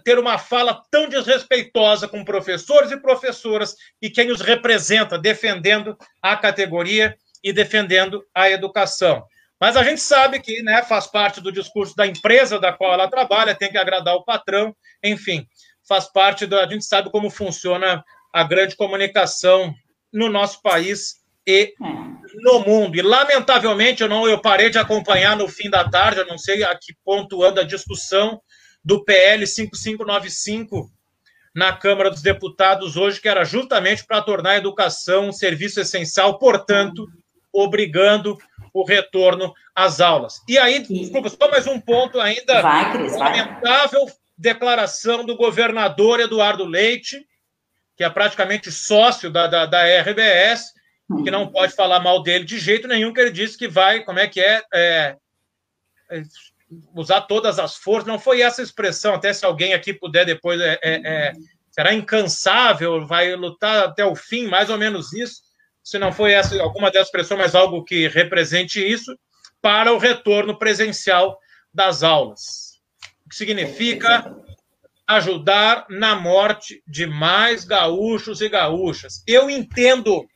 [0.05, 6.37] ter uma fala tão desrespeitosa com professores e professoras e quem os representa, defendendo a
[6.37, 9.25] categoria e defendendo a educação.
[9.61, 13.09] Mas a gente sabe que né, faz parte do discurso da empresa da qual ela
[13.09, 15.47] trabalha, tem que agradar o patrão, enfim,
[15.87, 16.65] faz parte da.
[16.65, 19.75] A gente sabe como funciona a grande comunicação
[20.13, 21.75] no nosso país e
[22.43, 22.97] no mundo.
[22.97, 26.63] E, lamentavelmente, eu, não, eu parei de acompanhar no fim da tarde, eu não sei
[26.63, 28.41] a que ponto anda a discussão
[28.85, 30.91] do PL 5595
[31.55, 36.39] na Câmara dos Deputados hoje, que era justamente para tornar a educação um serviço essencial,
[36.39, 37.09] portanto,
[37.53, 38.39] obrigando
[38.73, 40.41] o retorno às aulas.
[40.49, 42.63] E aí, desculpa, só mais um ponto ainda.
[42.63, 44.15] Vai, Cris, lamentável vai.
[44.37, 47.27] declaração do governador Eduardo Leite,
[47.97, 50.73] que é praticamente sócio da, da, da RBS,
[51.25, 54.19] que não pode falar mal dele de jeito nenhum, que ele disse que vai, como
[54.19, 55.17] é que é, é,
[56.11, 56.23] é
[56.95, 58.07] usar todas as forças.
[58.07, 61.33] Não foi essa expressão, até se alguém aqui puder depois, é, é, é,
[61.71, 65.43] será incansável, vai lutar até o fim, mais ou menos isso.
[65.83, 69.19] Se não foi essa alguma dessas expressões, mas algo que represente isso,
[69.61, 71.39] para o retorno presencial
[71.73, 72.79] das aulas.
[73.25, 74.35] O que significa
[75.09, 79.23] ajudar na morte de mais gaúchos e gaúchas.
[79.27, 80.29] Eu entendo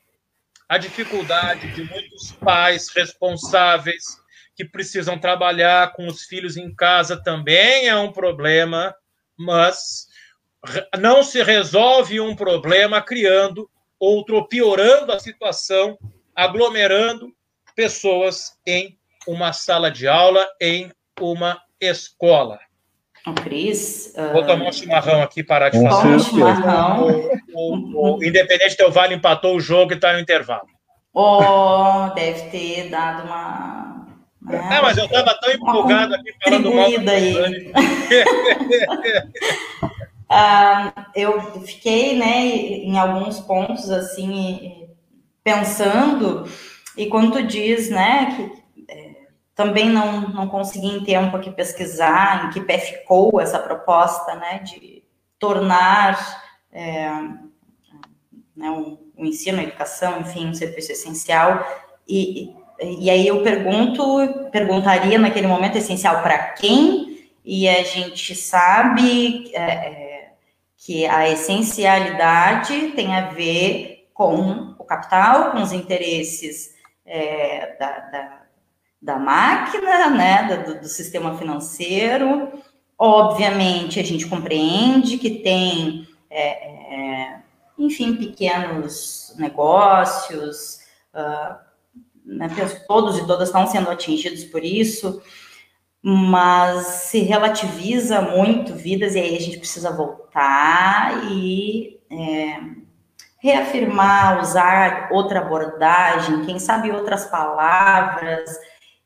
[0.66, 4.21] a dificuldade de muitos pais responsáveis
[4.56, 8.94] que precisam trabalhar com os filhos em casa também é um problema,
[9.38, 10.06] mas
[10.98, 15.98] não se resolve um problema criando outro, piorando a situação,
[16.34, 17.32] aglomerando
[17.74, 22.58] pessoas em uma sala de aula, em uma escola.
[23.26, 24.12] O Cris.
[24.16, 24.32] Uh...
[24.32, 26.06] Vou tomar um chimarrão aqui, parar de falar.
[26.06, 27.06] Um chimarrão.
[27.54, 30.66] O, o, o Independente Del Vale empatou o jogo e está no intervalo.
[31.14, 34.01] Oh, deve ter dado uma.
[34.44, 34.76] Né?
[34.76, 36.86] É, mas eu estava tão empolgado aqui falando mal.
[36.86, 37.72] Aí.
[40.30, 44.88] uh, eu fiquei, né, em alguns pontos assim,
[45.44, 46.48] pensando,
[46.96, 48.62] e quando tu diz, né, que
[49.54, 54.58] também não, não consegui em tempo aqui pesquisar em que pé ficou essa proposta, né,
[54.60, 55.02] de
[55.38, 56.40] tornar
[56.72, 57.10] é,
[58.56, 61.64] né, o, o, ensino, a educação, enfim, um serviço essencial.
[62.08, 67.28] E, e, e aí eu pergunto, perguntaria naquele momento essencial para quem?
[67.44, 70.32] E a gente sabe é, é,
[70.76, 78.42] que a essencialidade tem a ver com o capital, com os interesses é, da, da
[79.02, 82.52] da máquina, né, do, do, sistema financeiro.
[82.96, 87.40] Obviamente, a gente compreende que tem, é, é,
[87.76, 90.78] enfim, pequenos negócios,
[91.12, 91.56] uh,
[92.24, 92.48] né,
[92.86, 95.22] todos e todas estão sendo atingidos por isso,
[96.02, 102.60] mas se relativiza muito vidas e aí a gente precisa voltar e é,
[103.38, 108.50] reafirmar, usar outra abordagem, quem sabe outras palavras,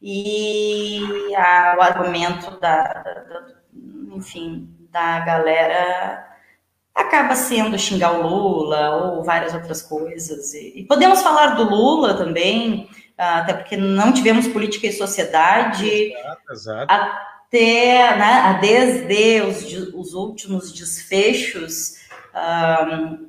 [0.00, 3.46] e a, o argumento da, da, da,
[4.14, 6.26] enfim, da galera
[6.94, 10.54] acaba sendo xingar o Lula ou várias outras coisas.
[10.54, 15.88] E, e podemos falar do Lula também, até porque não tivemos política e sociedade.
[15.88, 16.92] Exato, exato.
[16.92, 21.94] Até, né, desde os, os últimos desfechos
[22.34, 23.28] um,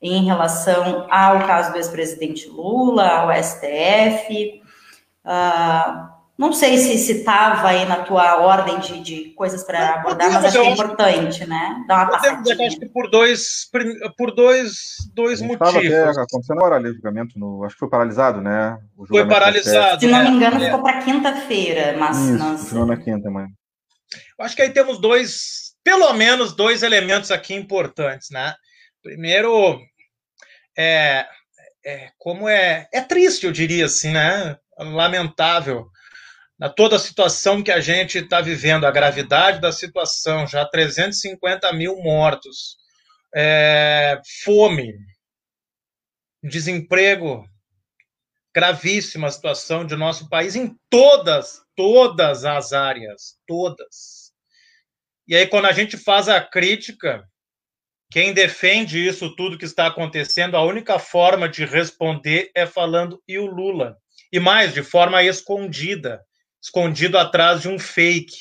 [0.00, 4.62] em relação ao caso do ex-presidente Lula, ao STF,
[5.26, 10.44] Uh, não sei se estava aí na tua ordem de, de coisas para abordar, mas
[10.44, 11.82] acho que é importante, né?
[11.88, 12.66] Dar uma passadinha.
[12.66, 13.70] Acho que por dois,
[14.18, 15.82] por dois, dois motivos.
[15.82, 18.78] Estava acontecendo agora ali o julgamento, no, acho que foi paralisado, né?
[19.08, 20.00] foi paralisado.
[20.00, 20.66] Se não me engano, é.
[20.66, 22.18] ficou para quinta-feira, mas...
[22.18, 23.46] Isso, na quinta, mãe.
[24.38, 28.54] Acho que aí temos dois, pelo menos dois elementos aqui importantes, né?
[29.02, 29.80] Primeiro,
[30.76, 31.24] é,
[31.82, 34.58] é como é, é triste, eu diria assim, né?
[34.78, 35.88] lamentável
[36.58, 41.72] na toda a situação que a gente está vivendo, a gravidade da situação, já 350
[41.72, 42.76] mil mortos,
[43.34, 44.94] é, fome,
[46.42, 47.44] desemprego,
[48.54, 54.32] gravíssima situação de nosso país em todas, todas as áreas, todas.
[55.28, 57.22] E aí, quando a gente faz a crítica,
[58.10, 63.38] quem defende isso tudo que está acontecendo, a única forma de responder é falando e
[63.38, 63.98] o Lula.
[64.32, 66.22] E mais, de forma escondida,
[66.66, 68.34] escondido atrás de um fake,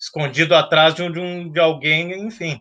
[0.00, 2.60] escondido atrás de, um, de, um, de alguém, enfim.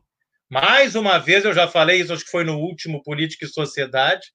[0.49, 4.27] Mais uma vez, eu já falei isso, acho que foi no último Política e Sociedade.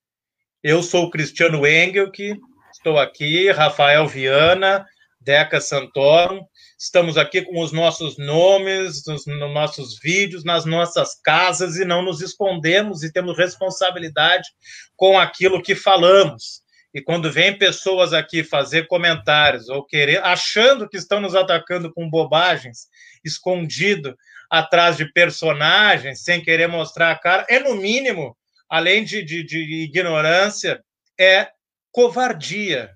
[0.63, 2.35] Eu sou o Cristiano Engel, que
[2.73, 4.87] estou aqui, Rafael Viana,
[5.21, 6.45] Deca Santorum.
[6.79, 12.03] Estamos aqui com os nossos nomes, nos, nos, nossos vídeos, nas nossas casas e não
[12.03, 14.49] nos escondemos e temos responsabilidade
[14.97, 16.63] com aquilo que falamos.
[16.93, 22.11] E quando vem pessoas aqui fazer comentários ou querer, achando que estão nos atacando com
[22.11, 22.89] bobagens,
[23.25, 24.17] escondido
[24.51, 28.37] atrás de personagens, sem querer mostrar a cara, é no mínimo,
[28.69, 30.83] além de, de, de ignorância,
[31.19, 31.49] é
[31.93, 32.91] covardia.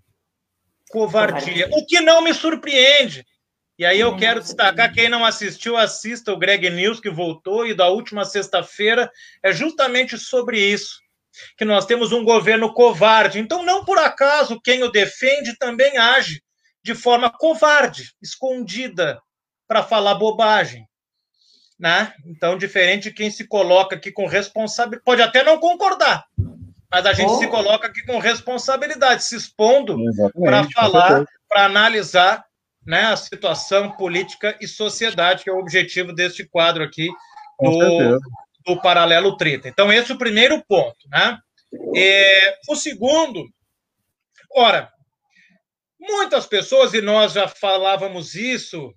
[0.90, 1.68] Covardia.
[1.72, 3.24] O que não me surpreende.
[3.76, 7.74] E aí eu quero destacar, quem não assistiu, assista o Greg News, que voltou, e
[7.74, 9.10] da última sexta-feira
[9.42, 11.03] é justamente sobre isso.
[11.56, 13.38] Que nós temos um governo covarde.
[13.38, 16.42] Então, não por acaso, quem o defende também age
[16.82, 19.20] de forma covarde, escondida,
[19.66, 20.86] para falar bobagem.
[21.78, 22.12] Né?
[22.26, 26.24] Então, diferente de quem se coloca aqui com responsabilidade, pode até não concordar,
[26.90, 27.38] mas a gente oh.
[27.38, 29.98] se coloca aqui com responsabilidade, se expondo
[30.32, 32.44] para falar, para analisar
[32.86, 37.08] né, a situação política e sociedade, que é o objetivo deste quadro aqui
[37.60, 38.20] do,
[38.66, 39.68] do Paralelo 30.
[39.68, 41.08] Então, esse é o primeiro ponto.
[41.10, 41.38] Né?
[41.96, 43.44] É, o segundo,
[44.54, 44.90] ora,
[46.00, 48.94] muitas pessoas, e nós já falávamos isso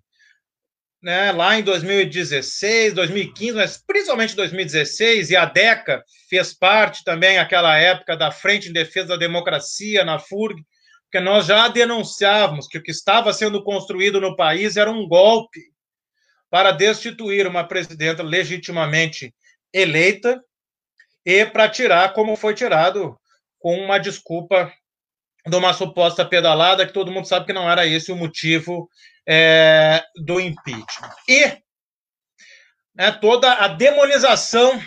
[1.02, 7.78] né, lá em 2016, 2015, mas principalmente 2016, e a DECA fez parte também aquela
[7.78, 10.62] época da Frente em Defesa da Democracia na FURG,
[11.04, 15.62] porque nós já denunciávamos que o que estava sendo construído no país era um golpe
[16.50, 19.34] para destituir uma presidenta legitimamente
[19.74, 20.42] eleita
[21.26, 23.18] e para tirar, como foi tirado,
[23.60, 24.72] com uma desculpa
[25.46, 28.90] de uma suposta pedalada, que todo mundo sabe que não era esse o motivo
[29.28, 31.14] é, do impeachment.
[31.28, 31.58] E
[32.96, 34.82] né, toda a demonização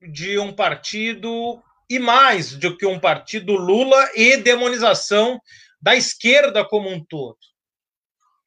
[0.00, 5.40] de um partido, e mais do que um partido Lula, e demonização
[5.80, 7.38] da esquerda como um todo.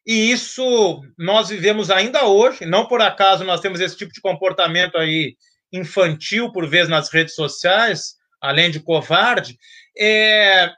[0.06, 4.98] E isso nós vivemos ainda hoje, não por acaso nós temos esse tipo de comportamento
[4.98, 5.36] aí
[5.74, 9.58] infantil, por vezes, nas redes sociais, além de covarde,
[9.98, 10.72] é,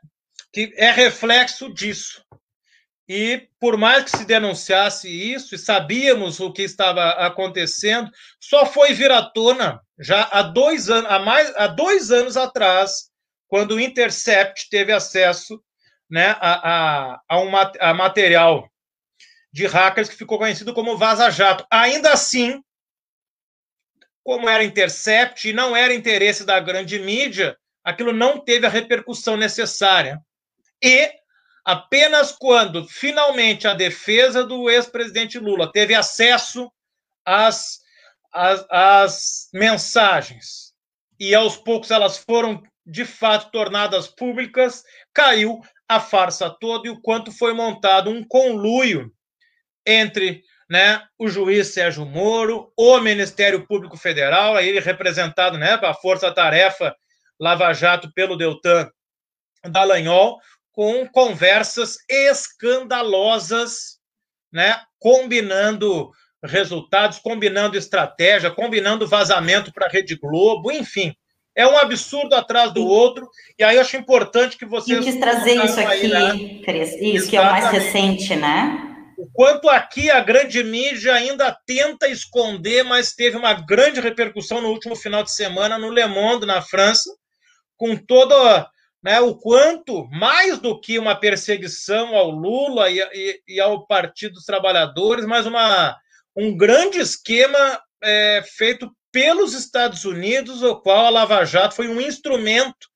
[0.54, 2.24] que é reflexo disso.
[3.08, 8.94] E por mais que se denunciasse isso, e sabíamos o que estava acontecendo, só foi
[8.94, 13.10] vir à tona já há dois anos, há mais, há dois anos atrás,
[13.48, 15.62] quando o Intercept teve acesso
[16.10, 18.68] né, a, a, a, um, a material
[19.54, 21.66] de hackers que ficou conhecido como Vaza Jato.
[21.72, 22.62] Ainda assim,
[24.26, 29.38] como era Intercept e não era interesse da grande mídia, aquilo não teve a repercussão
[29.38, 30.20] necessária.
[30.84, 31.10] E
[31.66, 36.72] Apenas quando finalmente a defesa do ex-presidente Lula teve acesso
[37.26, 37.80] às,
[38.32, 40.76] às, às mensagens
[41.20, 45.60] e aos poucos elas foram de fato tornadas públicas, caiu
[45.90, 49.12] a farsa toda e o quanto foi montado um conluio
[49.84, 56.96] entre né, o juiz Sérgio Moro, o Ministério Público Federal, aí representado né, a força-tarefa
[57.40, 58.90] Lava Jato pelo Deltan
[59.64, 60.40] Dallagnol,
[60.72, 64.00] com conversas escandalosas,
[64.52, 66.12] né, combinando
[66.44, 71.14] resultados, combinando estratégia, combinando vazamento para a Rede Globo, enfim.
[71.56, 74.98] É um absurdo atrás do outro, e aí eu acho importante que vocês.
[74.98, 76.64] Eu quis trazer isso aqui, aí, né?
[76.66, 77.30] Cris, isso, Exatamente.
[77.30, 78.95] que é o mais recente, né?
[79.18, 84.70] O quanto aqui a grande mídia ainda tenta esconder, mas teve uma grande repercussão no
[84.70, 87.10] último final de semana no Le Monde, na França,
[87.78, 88.70] com toda
[89.02, 94.34] né, o quanto, mais do que uma perseguição ao Lula e, e, e ao Partido
[94.34, 95.96] dos Trabalhadores, mas uma,
[96.36, 102.02] um grande esquema é, feito pelos Estados Unidos, o qual a Lava Jato foi um
[102.02, 102.88] instrumento.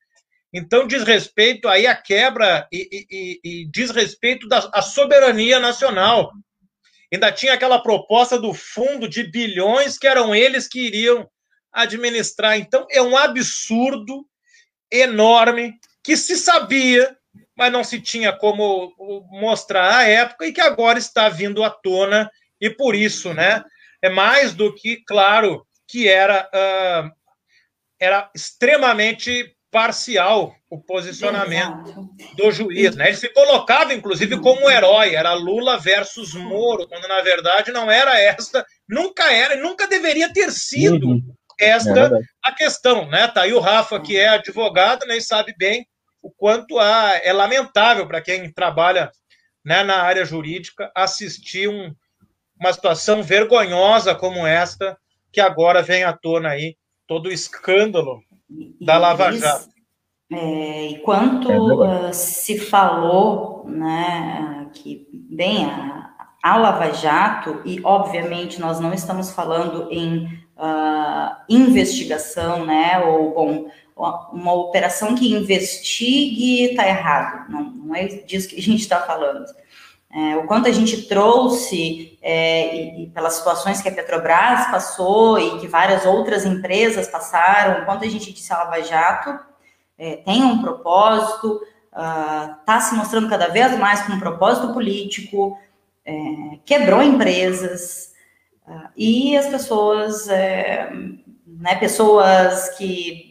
[0.54, 6.32] Então, diz respeito aí à quebra e, e, e diz respeito à soberania nacional.
[7.12, 11.30] Ainda tinha aquela proposta do fundo de bilhões que eram eles que iriam
[11.72, 12.58] administrar.
[12.58, 14.26] Então, é um absurdo
[14.92, 17.16] enorme que se sabia,
[17.56, 18.94] mas não se tinha como
[19.30, 22.30] mostrar à época e que agora está vindo à tona,
[22.60, 23.64] e por isso, né,
[24.02, 27.12] é mais do que claro que era, uh,
[28.00, 32.36] era extremamente parcial o posicionamento Exato.
[32.36, 32.96] do juiz.
[32.96, 33.08] Né?
[33.08, 38.20] Ele se colocava, inclusive, como herói, era Lula versus Moro, quando na verdade não era
[38.20, 41.36] esta, nunca era, nunca deveria ter sido uhum.
[41.60, 42.10] esta é
[42.44, 43.08] a questão.
[43.08, 43.28] Né?
[43.28, 45.88] Tá aí o Rafa, que é advogado, nem né, sabe bem
[46.22, 49.10] o quanto há, é lamentável para quem trabalha
[49.64, 51.94] né, na área jurídica assistir um,
[52.60, 54.98] uma situação vergonhosa como esta,
[55.32, 56.76] que agora vem à tona aí,
[57.08, 58.29] todo o escândalo e,
[58.82, 59.70] da Lava Jato.
[60.32, 66.12] É, e quanto uh, se falou né, que, bem, a,
[66.44, 70.26] a Lava Jato, e obviamente nós não estamos falando em
[70.56, 73.72] uh, investigação, né, ou, bom,
[74.32, 77.52] uma operação que investigue está errado.
[77.52, 79.46] Não, não, é disso que a gente está falando.
[80.12, 85.38] É, o quanto a gente trouxe, é, e, e, pelas situações que a Petrobras passou
[85.38, 89.40] e que várias outras empresas passaram, o quanto a gente disse a Lava Jato,
[89.98, 95.60] é, tem um propósito, está uh, se mostrando cada vez mais com um propósito político,
[96.04, 96.14] é,
[96.66, 98.14] quebrou empresas,
[98.68, 100.90] uh, e as pessoas, é,
[101.46, 103.30] né, pessoas que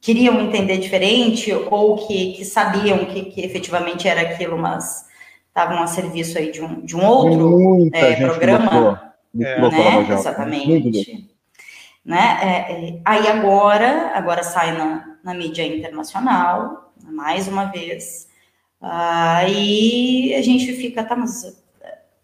[0.00, 5.11] queriam entender diferente ou que, que sabiam que, que efetivamente era aquilo, mas
[5.52, 9.14] estavam a serviço aí de um, de um outro é, programa.
[9.38, 10.06] É, né?
[10.10, 11.30] Exatamente.
[12.04, 12.38] Né?
[12.42, 18.28] É, é, aí agora, agora sai na, na mídia internacional, mais uma vez.
[18.80, 21.62] Aí a gente fica, tá, mas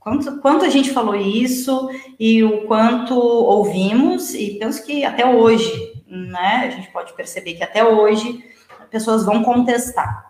[0.01, 6.03] quanto, quanto a gente falou isso e o quanto ouvimos, e penso que até hoje,
[6.07, 8.43] né, a gente pode perceber que até hoje
[8.91, 10.28] pessoas vão contestar,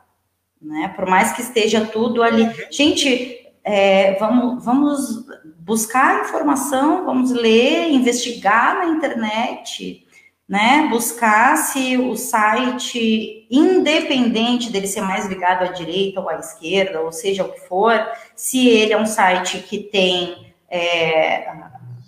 [0.60, 2.48] né, por mais que esteja tudo ali.
[2.70, 5.26] Gente, é, vamos, vamos
[5.58, 10.06] buscar informação, vamos ler, investigar na internet,
[10.48, 10.88] né?
[10.88, 17.12] Buscar se o site, independente dele ser mais ligado à direita ou à esquerda, ou
[17.12, 17.94] seja o que for,
[18.34, 21.52] se ele é um site que tem é,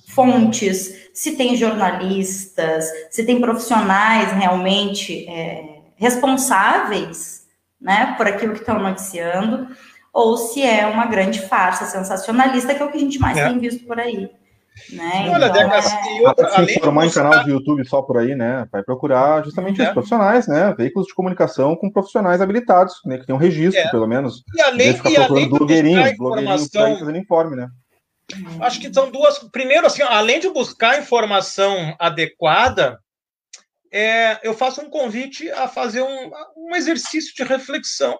[0.08, 7.39] fontes, se tem jornalistas, se tem profissionais realmente é, responsáveis,
[7.80, 9.68] né, por aquilo que estão noticiando,
[10.12, 13.48] ou se é uma grande farsa sensacionalista, que é o que a gente mais é.
[13.48, 14.28] tem visto por aí.
[14.92, 15.30] Né?
[15.32, 16.28] Olha, então, Deca, é...
[16.28, 18.66] outra, se informar em canal de YouTube só por aí, né?
[18.72, 19.84] Vai procurar justamente é.
[19.84, 20.74] os profissionais, né?
[20.76, 23.18] Veículos de comunicação com profissionais habilitados, né?
[23.18, 23.90] Que tem um registro, é.
[23.90, 24.42] pelo menos.
[24.54, 27.68] E além, de além de blogueirinho, blogueirinho fazendo informe, né?
[28.60, 29.38] Acho que são duas.
[29.50, 32.98] Primeiro, assim, além de buscar informação adequada,
[33.92, 38.18] é, eu faço um convite a fazer um, um exercício de reflexão.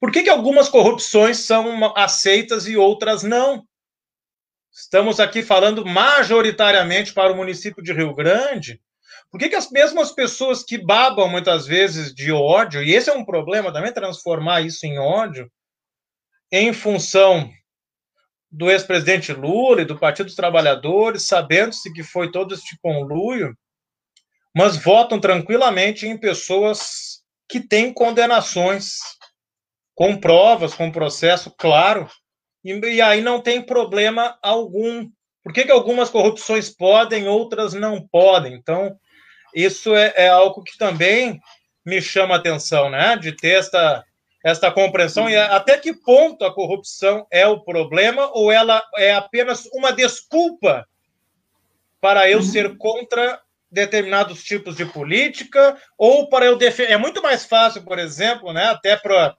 [0.00, 3.64] Por que, que algumas corrupções são aceitas e outras não?
[4.72, 8.80] Estamos aqui falando majoritariamente para o município de Rio Grande.
[9.30, 13.12] Por que, que as mesmas pessoas que babam muitas vezes de ódio, e esse é
[13.12, 15.50] um problema também, transformar isso em ódio,
[16.52, 17.50] em função
[18.50, 23.56] do ex-presidente Lula e do Partido dos Trabalhadores, sabendo-se que foi todo este conluio,
[24.56, 28.94] mas votam tranquilamente em pessoas que têm condenações
[29.94, 32.08] com provas, com processo claro,
[32.64, 35.10] e, e aí não tem problema algum.
[35.44, 38.54] Por que, que algumas corrupções podem, outras não podem?
[38.54, 38.98] Então,
[39.54, 41.38] isso é, é algo que também
[41.84, 43.14] me chama a atenção, né?
[43.14, 44.02] De ter esta,
[44.42, 49.66] esta compreensão e até que ponto a corrupção é o problema ou ela é apenas
[49.74, 50.88] uma desculpa
[52.00, 52.42] para eu uhum.
[52.42, 53.38] ser contra
[53.76, 56.92] determinados tipos de política ou para eu defender.
[56.92, 59.36] É muito mais fácil, por exemplo, né, até para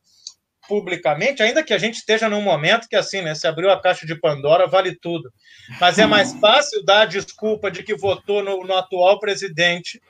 [0.69, 4.05] publicamente, ainda que a gente esteja num momento que, assim, né, se abriu a caixa
[4.05, 5.31] de Pandora, vale tudo.
[5.79, 10.01] Mas é mais fácil dar a desculpa de que votou no, no atual presidente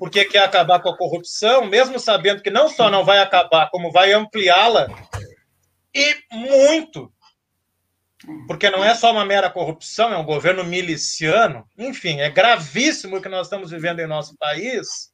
[0.00, 3.92] porque quer acabar com a corrupção, mesmo sabendo que não só não vai acabar, como
[3.92, 4.88] vai ampliá-la,
[5.94, 7.12] e muito.
[8.46, 11.66] Porque não é só uma mera corrupção, é um governo miliciano.
[11.78, 15.10] Enfim, é gravíssimo o que nós estamos vivendo em nosso país.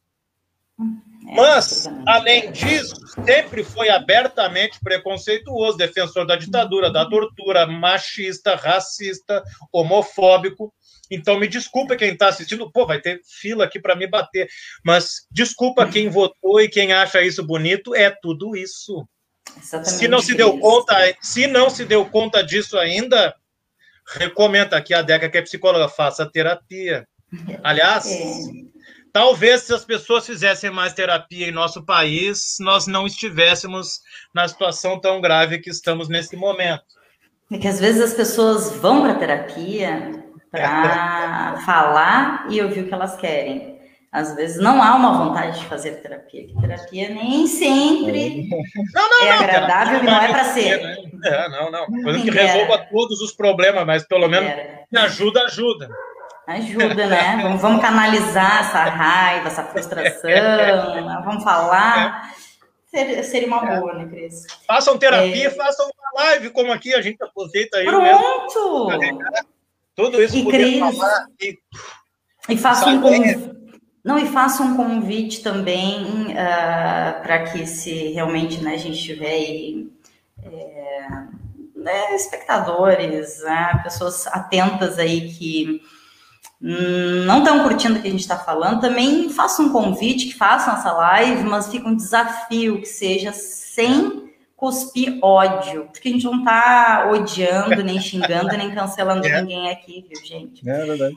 [0.78, 9.42] É, Mas, além disso, sempre foi abertamente preconceituoso, defensor da ditadura, da tortura, machista, racista,
[9.72, 10.72] homofóbico.
[11.10, 14.48] Então, me desculpa quem está assistindo, pô, vai ter fila aqui para me bater.
[14.84, 19.06] Mas desculpa quem votou e quem acha isso bonito, é tudo isso.
[19.58, 23.34] Exatamente se não se deu conta, se não se deu conta disso ainda,
[24.14, 27.06] recomenda aqui a Deca, que é psicóloga, faça terapia.
[27.62, 28.66] Aliás, é
[29.16, 34.00] Talvez se as pessoas fizessem mais terapia em nosso país, nós não estivéssemos
[34.34, 36.84] na situação tão grave que estamos nesse momento.
[37.50, 42.92] É que às vezes as pessoas vão para terapia para falar e ouvir o que
[42.92, 43.75] elas querem.
[44.10, 48.48] Às vezes não há uma vontade de fazer terapia, que terapia nem sempre
[48.94, 50.80] não, não, é não, agradável e não é para ser.
[50.80, 50.96] Né?
[51.24, 51.86] É, não, não.
[52.02, 54.50] Coisa que resolva todos os problemas, mas pelo menos
[54.90, 55.90] me ajuda, ajuda.
[56.46, 57.38] Ajuda, né?
[57.42, 61.22] Vamos, vamos canalizar essa raiva, essa frustração, né?
[61.24, 62.32] vamos falar.
[62.86, 64.46] Seria, seria uma boa, né, Cris?
[64.66, 65.50] Façam terapia, é...
[65.50, 67.84] façam uma live, como aqui a gente aproveita aí.
[67.84, 68.98] Pronto!
[68.98, 69.18] Mesmo.
[69.94, 71.26] Tudo isso e Cris, falar.
[71.40, 71.58] E,
[72.48, 73.55] e faça um convite.
[74.06, 79.32] Não, e faça um convite também uh, para que se realmente né, a gente tiver
[79.32, 79.90] aí,
[80.44, 81.08] é,
[81.74, 85.82] né, espectadores, né, pessoas atentas aí que
[86.60, 90.74] não estão curtindo o que a gente está falando, também faça um convite, que façam
[90.74, 96.38] essa live, mas fica um desafio que seja sem cuspir ódio, porque a gente não
[96.38, 99.40] está odiando, nem xingando, nem cancelando é.
[99.40, 100.66] ninguém aqui, viu, gente?
[100.68, 101.16] É verdade.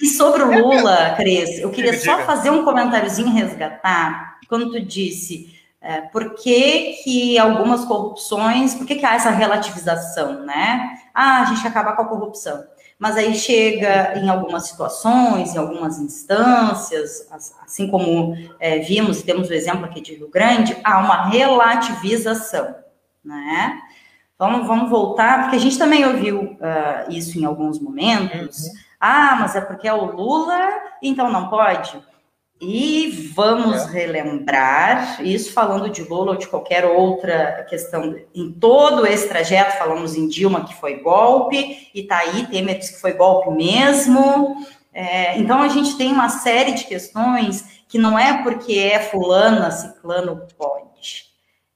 [0.00, 4.38] E sobre o Lula, Cris, eu queria só fazer um comentáriozinho resgatar.
[4.48, 10.44] quando tu disse é, por que, que algumas corrupções, por que, que há essa relativização,
[10.44, 10.96] né?
[11.12, 12.64] Ah, a gente acabar com a corrupção.
[12.98, 17.26] Mas aí chega em algumas situações, em algumas instâncias,
[17.60, 22.76] assim como é, vimos e temos o exemplo aqui de Rio Grande, há uma relativização,
[23.24, 23.80] né?
[24.38, 28.66] Vamos, vamos voltar, porque a gente também ouviu uh, isso em alguns momentos.
[28.66, 28.72] Uhum.
[29.04, 30.70] Ah, mas é porque é o Lula,
[31.02, 32.00] então não pode.
[32.60, 33.90] E vamos é.
[33.90, 40.14] relembrar, isso falando de Lula ou de qualquer outra questão, em todo esse trajeto, falamos
[40.14, 44.54] em Dilma que foi golpe, e tá aí, Temer que foi golpe mesmo.
[44.94, 49.72] É, então a gente tem uma série de questões que não é porque é fulana,
[49.72, 51.32] ciclano pode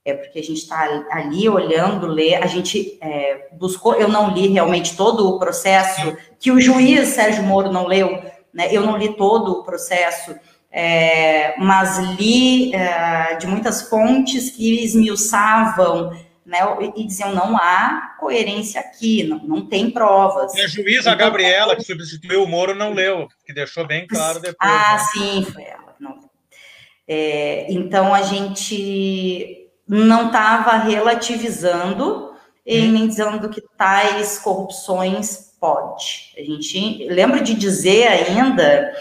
[0.06, 4.46] é porque a gente está ali olhando, ler, a gente é, buscou, eu não li
[4.46, 6.16] realmente todo o processo,
[6.46, 8.22] que o juiz Sérgio Moro não leu,
[8.54, 10.32] né, eu não li todo o processo,
[10.70, 16.12] é, mas li é, de muitas fontes que esmiuçavam
[16.46, 16.58] né,
[16.94, 20.54] e diziam não há coerência aqui, não, não tem provas.
[20.54, 24.38] E a juíza então, Gabriela, que substituiu o Moro, não leu, que deixou bem claro
[24.38, 24.56] depois.
[24.60, 25.04] Ah, né?
[25.10, 25.96] sim, foi ela.
[25.98, 26.30] Não.
[27.08, 32.92] É, então a gente não estava relativizando e hum.
[32.92, 36.32] nem dizendo que tais corrupções pode.
[36.36, 38.92] A gente lembra de dizer ainda,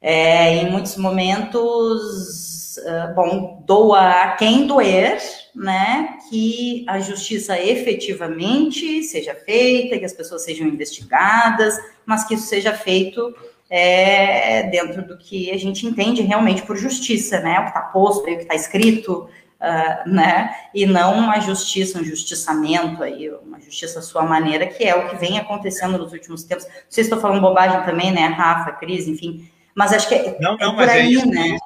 [0.00, 5.18] é, em muitos momentos, uh, bom, doa a quem doer,
[5.54, 12.46] né, que a justiça efetivamente seja feita, que as pessoas sejam investigadas, mas que isso
[12.46, 13.34] seja feito
[13.70, 18.22] é, dentro do que a gente entende realmente por justiça, né, o que está posto,
[18.22, 19.28] o que está escrito,
[19.60, 20.54] uh, né?
[20.74, 25.08] E não uma justiça, um justiçamento aí, uma justiça à sua maneira, que é o
[25.08, 26.64] que vem acontecendo nos últimos tempos.
[26.64, 28.26] Não sei se estou falando bobagem também, né?
[28.26, 29.50] Rafa, Cris, enfim.
[29.74, 31.58] Mas acho que é, não, não, é por é aí, é isso, né?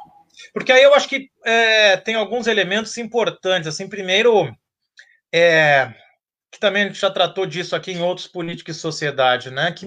[0.53, 3.69] Porque aí eu acho que é, tem alguns elementos importantes.
[3.69, 4.51] Assim, primeiro,
[5.33, 5.93] é,
[6.51, 9.73] que também a gente já tratou disso aqui em outros políticos e sociedade, né?
[9.73, 9.87] Que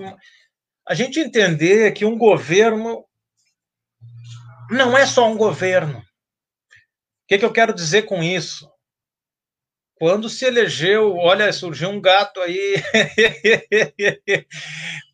[0.88, 3.04] a gente entender que um governo
[4.70, 6.04] não é só um governo
[7.32, 8.70] que, que eu quero dizer com isso?
[9.96, 12.84] Quando se elegeu, olha, surgiu um gato aí.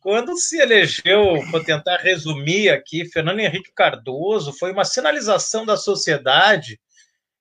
[0.02, 6.80] Quando se elegeu, vou tentar resumir aqui, Fernando Henrique Cardoso, foi uma sinalização da sociedade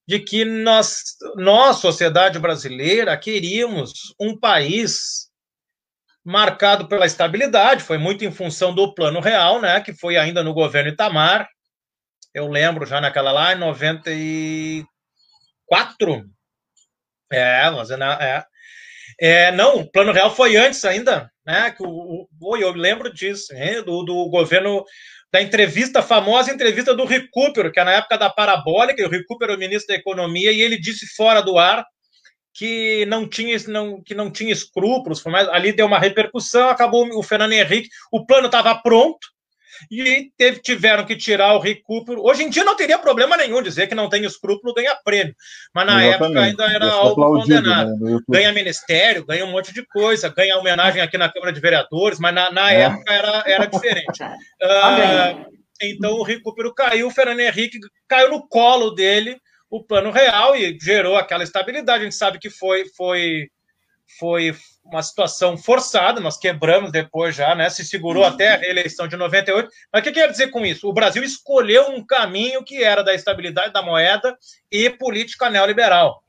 [0.07, 1.01] de que nós,
[1.37, 5.27] nós, sociedade brasileira, queríamos um país
[6.23, 10.53] marcado pela estabilidade, foi muito em função do plano real, né, que foi ainda no
[10.53, 11.49] governo Itamar,
[12.33, 14.85] eu lembro já naquela lá, em 94.
[17.31, 18.45] É, mas é, é,
[19.19, 21.71] é, não, o plano real foi antes ainda, né?
[21.71, 24.83] Que o, o, eu lembro disso, hein, do, do governo
[25.31, 29.57] da entrevista, famosa entrevista do Recupero, que é na época da parabólica, o Recupero era
[29.57, 31.85] o ministro da Economia, e ele disse fora do ar
[32.53, 37.21] que não tinha, não, que não tinha escrúpulos, mas ali deu uma repercussão, acabou o
[37.21, 39.27] Fernando Henrique, o plano estava pronto,
[39.91, 42.23] e teve, tiveram que tirar o recupero.
[42.23, 45.35] Hoje em dia não teria problema nenhum dizer que não tem escrúpulo, ganha prêmio.
[45.73, 46.37] Mas na Exatamente.
[46.37, 47.95] época ainda era algo condenado.
[47.97, 52.19] Né, ganha ministério, ganha um monte de coisa, ganha homenagem aqui na Câmara de Vereadores,
[52.19, 52.81] mas na, na é.
[52.81, 54.23] época era, era diferente.
[54.63, 59.37] uh, então o recupero caiu, o Fernando Henrique caiu no colo dele
[59.69, 62.01] o plano real e gerou aquela estabilidade.
[62.01, 63.49] A gente sabe que foi, foi,
[64.19, 64.55] foi
[64.85, 67.69] uma situação forçada, nós quebramos depois já, né?
[67.69, 68.29] Se segurou uhum.
[68.29, 69.69] até a reeleição de 98.
[69.91, 70.87] Mas o que quer dizer com isso?
[70.87, 74.37] O Brasil escolheu um caminho que era da estabilidade da moeda
[74.71, 76.23] e política neoliberal.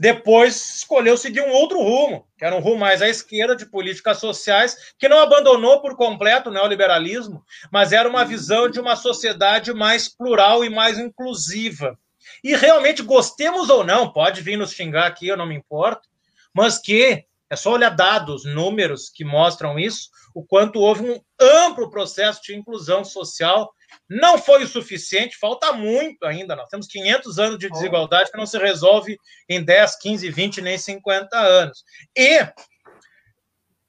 [0.00, 4.18] Depois escolheu seguir um outro rumo, que era um rumo mais à esquerda de políticas
[4.18, 9.72] sociais, que não abandonou por completo o neoliberalismo, mas era uma visão de uma sociedade
[9.72, 11.96] mais plural e mais inclusiva.
[12.42, 16.08] E realmente, gostemos ou não, pode vir nos xingar aqui, eu não me importo,
[16.56, 21.90] mas que é só olhar dados, números que mostram isso, o quanto houve um amplo
[21.90, 23.70] processo de inclusão social.
[24.08, 26.56] Não foi o suficiente, falta muito ainda.
[26.56, 30.78] Nós temos 500 anos de desigualdade que não se resolve em 10, 15, 20, nem
[30.78, 31.84] 50 anos.
[32.16, 32.40] E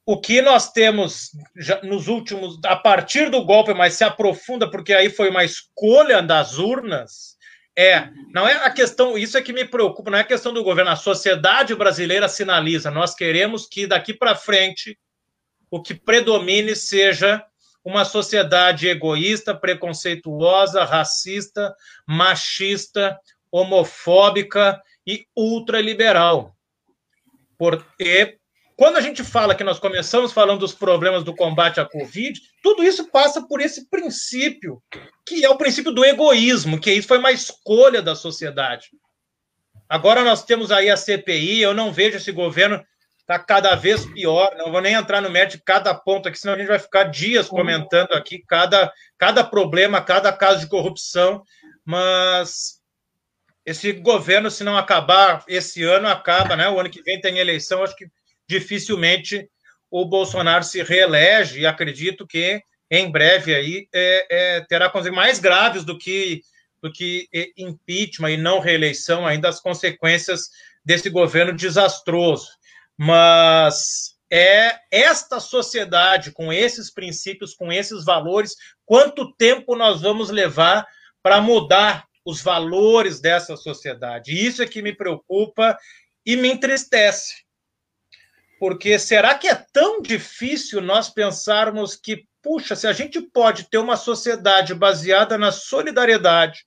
[0.06, 1.30] o que nós temos
[1.82, 6.58] nos últimos, a partir do golpe, mas se aprofunda, porque aí foi uma escolha das
[6.58, 7.37] urnas,
[7.80, 10.64] é, não é a questão, isso é que me preocupa, não é a questão do
[10.64, 14.98] governo, a sociedade brasileira sinaliza, nós queremos que daqui para frente
[15.70, 17.40] o que predomine seja
[17.84, 21.72] uma sociedade egoísta, preconceituosa, racista,
[22.04, 23.16] machista,
[23.48, 26.56] homofóbica e ultraliberal.
[27.56, 28.38] Porque
[28.78, 32.84] quando a gente fala que nós começamos falando dos problemas do combate à Covid, tudo
[32.84, 34.80] isso passa por esse princípio,
[35.26, 38.90] que é o princípio do egoísmo, que isso foi uma escolha da sociedade.
[39.88, 42.80] Agora nós temos aí a CPI, eu não vejo esse governo
[43.22, 44.54] está cada vez pior.
[44.56, 47.04] Não vou nem entrar no mérito de cada ponto aqui, senão a gente vai ficar
[47.04, 51.42] dias comentando aqui cada, cada problema, cada caso de corrupção.
[51.84, 52.80] Mas
[53.66, 56.70] esse governo, se não acabar esse ano, acaba, né?
[56.70, 58.06] O ano que vem tem eleição, acho que
[58.48, 59.48] dificilmente
[59.90, 65.38] o Bolsonaro se reelege e acredito que em breve aí é, é, terá coisas mais
[65.38, 66.42] graves do que
[66.80, 70.48] do que impeachment e não reeleição, ainda as consequências
[70.84, 72.48] desse governo desastroso.
[72.96, 78.54] Mas é esta sociedade com esses princípios, com esses valores,
[78.86, 80.86] quanto tempo nós vamos levar
[81.20, 84.32] para mudar os valores dessa sociedade?
[84.32, 85.76] Isso é que me preocupa
[86.24, 87.47] e me entristece.
[88.58, 93.78] Porque será que é tão difícil nós pensarmos que, puxa, se a gente pode ter
[93.78, 96.66] uma sociedade baseada na solidariedade,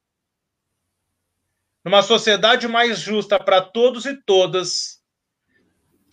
[1.84, 5.02] numa sociedade mais justa para todos e todas,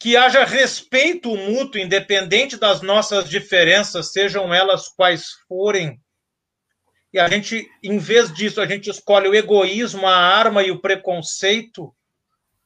[0.00, 6.00] que haja respeito mútuo, independente das nossas diferenças, sejam elas quais forem.
[7.12, 10.80] E a gente, em vez disso, a gente escolhe o egoísmo, a arma e o
[10.80, 11.94] preconceito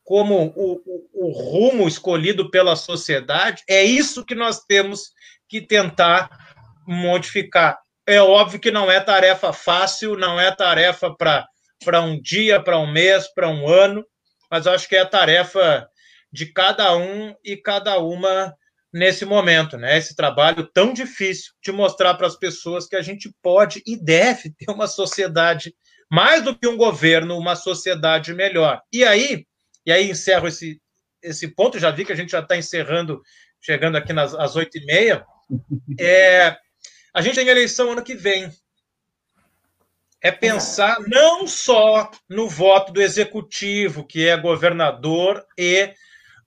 [0.04, 3.62] como o, o, o rumo escolhido pela sociedade.
[3.68, 5.12] É isso que nós temos
[5.48, 6.28] que tentar
[6.86, 7.78] modificar.
[8.06, 12.90] É óbvio que não é tarefa fácil, não é tarefa para um dia, para um
[12.90, 14.04] mês, para um ano,
[14.50, 15.88] mas acho que é tarefa
[16.32, 18.52] de cada um e cada uma
[18.92, 19.96] nesse momento, né?
[19.96, 24.50] Esse trabalho tão difícil de mostrar para as pessoas que a gente pode e deve
[24.50, 25.74] ter uma sociedade
[26.10, 28.82] mais do que um governo, uma sociedade melhor.
[28.92, 29.46] E aí,
[29.84, 30.80] e aí encerro esse
[31.22, 31.78] esse ponto.
[31.78, 33.22] Já vi que a gente já está encerrando,
[33.60, 35.24] chegando aqui nas às oito e meia.
[36.00, 36.56] É,
[37.14, 38.50] a gente tem eleição ano que vem.
[40.22, 45.92] É pensar não só no voto do executivo, que é governador e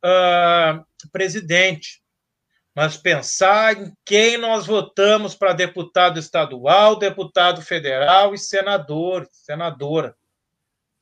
[0.03, 2.01] uh, presidente,
[2.73, 10.15] mas pensar em quem nós votamos para deputado estadual, deputado federal e senador, senadora.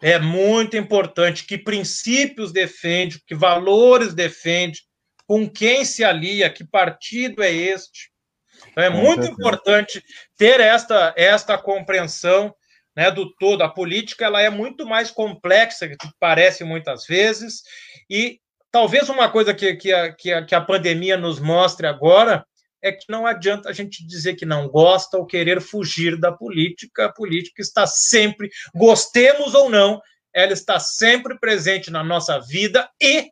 [0.04, 4.82] É muito importante que princípios defende, que valores defende,
[5.26, 8.12] com quem se alia, que partido é este.
[8.70, 10.04] Então, é muito importante
[10.38, 12.54] ter esta, esta compreensão
[12.96, 13.64] né, do todo.
[13.64, 17.64] A política ela é muito mais complexa do que parece muitas vezes,
[18.10, 18.40] e
[18.74, 22.44] Talvez uma coisa que, que, a, que, a, que a pandemia nos mostre agora
[22.84, 27.06] é que não adianta a gente dizer que não gosta ou querer fugir da política.
[27.06, 30.02] A política está sempre, gostemos ou não,
[30.34, 33.32] ela está sempre presente na nossa vida e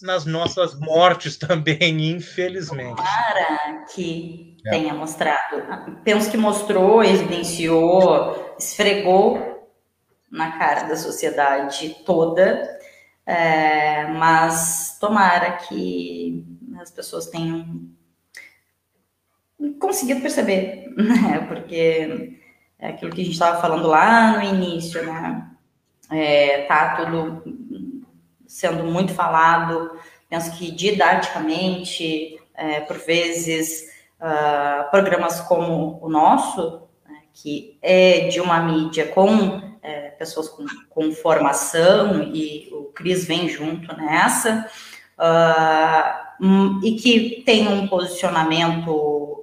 [0.00, 2.96] nas nossas mortes também, infelizmente.
[2.96, 4.70] Para que é.
[4.70, 5.62] tenha mostrado.
[6.02, 9.54] Penso que mostrou, evidenciou, esfregou
[10.30, 12.76] na cara da sociedade toda
[13.26, 16.44] é, mas tomara que
[16.80, 17.90] as pessoas tenham
[19.80, 21.44] conseguido perceber, né?
[21.48, 22.38] Porque
[22.78, 25.50] é aquilo que a gente estava falando lá no início, né?
[26.10, 27.42] É, tá tudo
[28.46, 29.98] sendo muito falado,
[30.28, 33.90] penso que didaticamente, é, por vezes,
[34.20, 40.64] uh, programas como o nosso, né, que é de uma mídia com é, pessoas com,
[40.90, 44.68] com, formação, e o Cris vem junto nessa,
[45.18, 49.35] uh, e que tem um posicionamento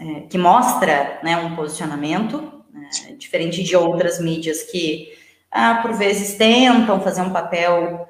[0.00, 5.12] é, que mostra né, um posicionamento, né, diferente de outras mídias que,
[5.54, 8.08] uh, por vezes, tentam fazer um papel,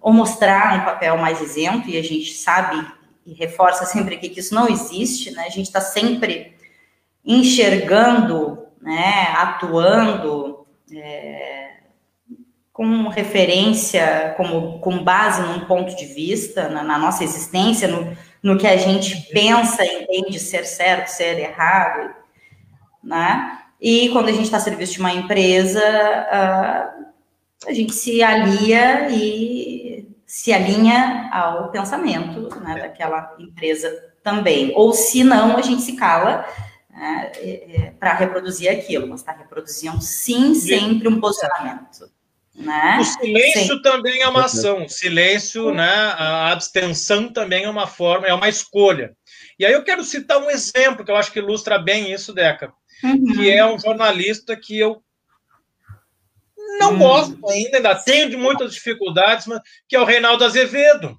[0.00, 2.86] ou mostrar um papel mais isento, e a gente sabe
[3.24, 5.44] e reforça sempre aqui que isso não existe, né?
[5.46, 6.54] A gente está sempre
[7.24, 11.70] enxergando né, atuando é,
[12.72, 18.58] com referência, como, com base num ponto de vista, na, na, nossa existência, no, no
[18.58, 22.14] que a gente pensa e entende ser certo, ser errado,
[23.02, 23.58] né?
[23.80, 27.12] E quando a gente está a serviço de uma empresa, uh,
[27.66, 33.90] a gente se alia e se alinha ao pensamento né, daquela empresa
[34.22, 34.72] também.
[34.74, 36.46] Ou se não, a gente se cala
[36.88, 42.10] né, para reproduzir aquilo, mas está reproduzindo sim sempre um posicionamento.
[42.54, 42.98] Né?
[43.00, 43.82] O silêncio Sim.
[43.82, 44.84] também é uma ação.
[44.84, 49.16] O silêncio, né, a abstenção também é uma forma, é uma escolha.
[49.58, 52.72] E aí eu quero citar um exemplo que eu acho que ilustra bem isso, Deca,
[53.02, 53.34] uhum.
[53.34, 55.02] que é um jornalista que eu
[56.78, 56.98] não hum.
[56.98, 61.16] gosto ainda, ainda tenho de muitas dificuldades, mas, que é o Reinaldo Azevedo.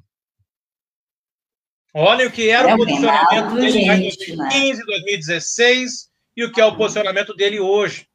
[1.94, 4.86] Olhem o que era é o posicionamento dele em 2015, né?
[4.86, 8.08] 2016 e o que é o posicionamento dele hoje.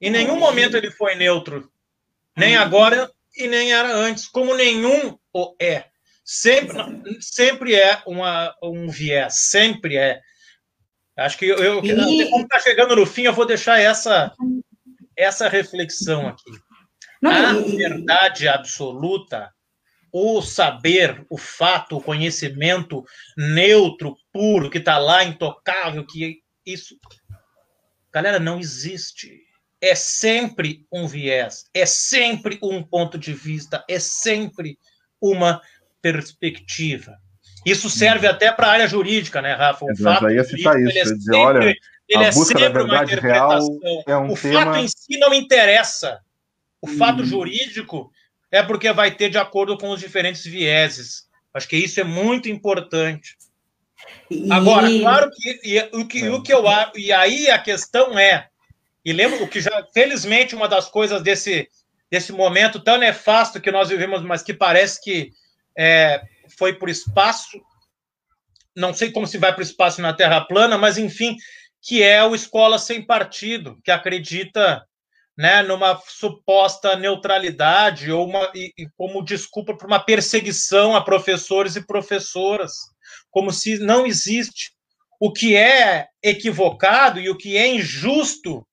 [0.00, 1.70] Em nenhum momento ele foi neutro,
[2.38, 2.60] nem hum.
[2.60, 5.18] agora e nem era antes, como nenhum
[5.60, 5.84] é.
[6.24, 6.76] Sempre,
[7.20, 10.20] sempre é uma, um viés, sempre é.
[11.16, 12.30] Acho que eu, eu e...
[12.30, 14.32] como está chegando no fim, eu vou deixar essa,
[15.16, 16.50] essa reflexão aqui.
[17.20, 17.76] Não, a e...
[17.76, 19.52] verdade absoluta,
[20.12, 23.04] o saber, o fato, o conhecimento
[23.36, 26.96] neutro, puro, que está lá, intocável, que isso.
[28.12, 29.47] Galera, não existe.
[29.80, 34.78] É sempre um viés, é sempre um ponto de vista, é sempre
[35.20, 35.62] uma
[36.02, 37.16] perspectiva.
[37.64, 38.32] Isso serve uhum.
[38.32, 39.84] até para a área jurídica, né, Rafa?
[39.84, 41.74] O fato aí citar isso, é dizer, sempre, olha,
[42.08, 43.78] ele é sempre uma interpretação.
[44.06, 44.64] É um o tema...
[44.64, 46.20] fato em si não interessa.
[46.80, 46.96] O hum.
[46.96, 48.10] fato jurídico
[48.50, 51.28] é porque vai ter de acordo com os diferentes vieses.
[51.52, 53.36] Acho que isso é muito importante.
[54.30, 54.50] E...
[54.50, 56.30] Agora, claro que, e, o que, é.
[56.30, 56.64] o que eu
[56.94, 58.48] e aí a questão é,
[59.08, 61.66] e lembro o que já, felizmente, uma das coisas desse,
[62.10, 65.32] desse momento tão nefasto que nós vivemos, mas que parece que
[65.74, 66.20] é,
[66.58, 67.58] foi o espaço,
[68.76, 71.38] não sei como se vai para o espaço na Terra plana, mas enfim,
[71.80, 74.86] que é o Escola Sem Partido, que acredita
[75.34, 81.76] né, numa suposta neutralidade ou uma, e, e como desculpa para uma perseguição a professores
[81.76, 82.74] e professoras,
[83.30, 84.72] como se não existe.
[85.18, 88.67] O que é equivocado e o que é injusto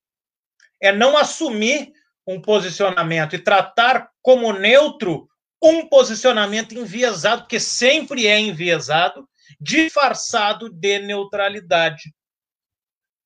[0.85, 1.91] é não assumir
[2.27, 5.27] um posicionamento e tratar como neutro
[5.61, 9.27] um posicionamento enviesado, porque sempre é enviesado,
[9.59, 12.13] disfarçado de neutralidade.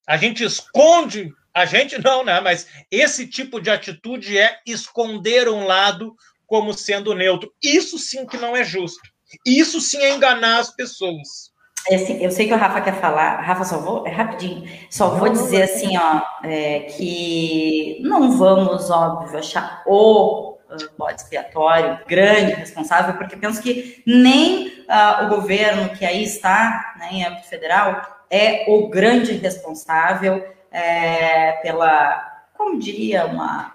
[0.08, 2.40] A gente esconde, a gente não, né?
[2.40, 7.54] Mas esse tipo de atitude é esconder um lado como sendo neutro.
[7.62, 9.02] Isso sim que não é justo.
[9.46, 11.52] Isso sim é enganar as pessoas.
[11.88, 15.10] É assim, eu sei que o Rafa quer falar, Rafa, só vou, é rapidinho, só
[15.10, 20.58] vou dizer assim, ó, é, que não vamos, óbvio, achar o
[20.98, 27.10] bode expiatório grande, responsável, porque penso que nem uh, o governo que aí está, né,
[27.12, 33.74] em âmbito federal, é o grande responsável é, pela, como diria uma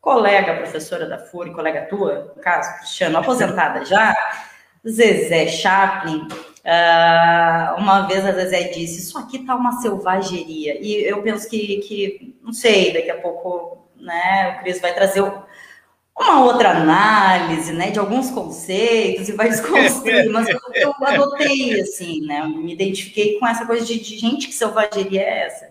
[0.00, 4.16] colega professora da FURI, colega tua, no caso, Cristiano, aposentada já,
[4.88, 6.26] Zezé Chaplin,
[6.64, 11.78] uh, uma vez a Zezé disse, isso aqui tá uma selvageria, e eu penso que,
[11.78, 15.22] que não sei, daqui a pouco, né, o Cris vai trazer
[16.16, 22.26] uma outra análise, né, de alguns conceitos e vai desconstruir, mas eu, eu, adotei, assim,
[22.26, 25.70] né, me identifiquei com essa coisa de, de gente, que selvageria é essa?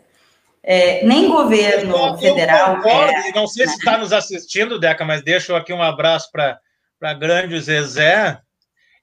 [0.62, 2.76] É, nem governo eu, federal...
[2.76, 3.72] Eu concordo, é, não sei né?
[3.72, 8.40] se está nos assistindo, Deca, mas deixo aqui um abraço para grande Zezé.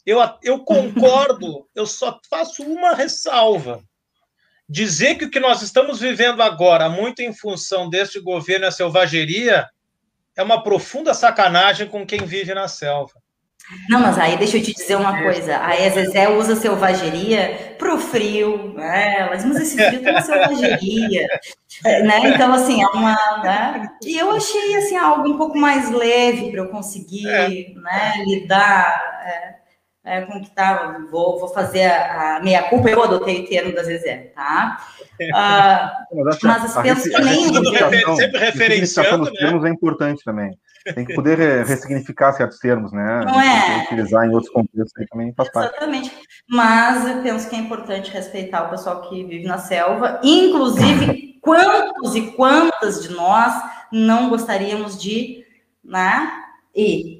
[0.07, 3.83] Eu, eu concordo, eu só faço uma ressalva.
[4.69, 9.69] Dizer que o que nós estamos vivendo agora, muito em função deste governo, é selvageria,
[10.37, 13.15] é uma profunda sacanagem com quem vive na selva.
[13.89, 15.57] Não, mas aí deixa eu te dizer uma coisa.
[15.57, 19.27] A Zezé usa selvageria pro frio, né?
[19.29, 21.27] Mas, mas esse frio uma selvageria,
[21.83, 22.29] né?
[22.29, 23.17] Então, assim, é uma...
[23.43, 23.89] Né?
[24.05, 27.49] E eu achei, assim, algo um pouco mais leve para eu conseguir é.
[27.75, 29.66] né, lidar é,
[30.07, 30.99] é, com o que tá...
[31.11, 34.79] Vou, vou fazer a, a meia-culpa, eu adotei o termo da Zezé, tá?
[35.19, 37.49] Uh, mas penso que nem...
[38.17, 39.31] Sempre referenciando, né?
[39.33, 40.51] termos é importante também.
[40.95, 43.25] Tem que poder ressignificar certos termos, né?
[43.25, 43.85] Não é?
[43.85, 45.71] Utilizar em outros contextos aí também faz parte.
[45.71, 46.13] Exatamente.
[46.49, 52.15] Mas eu penso que é importante respeitar o pessoal que vive na selva, inclusive quantos
[52.15, 53.53] e quantas de nós
[53.91, 55.45] não gostaríamos de
[55.85, 56.31] né,
[56.75, 57.16] ir.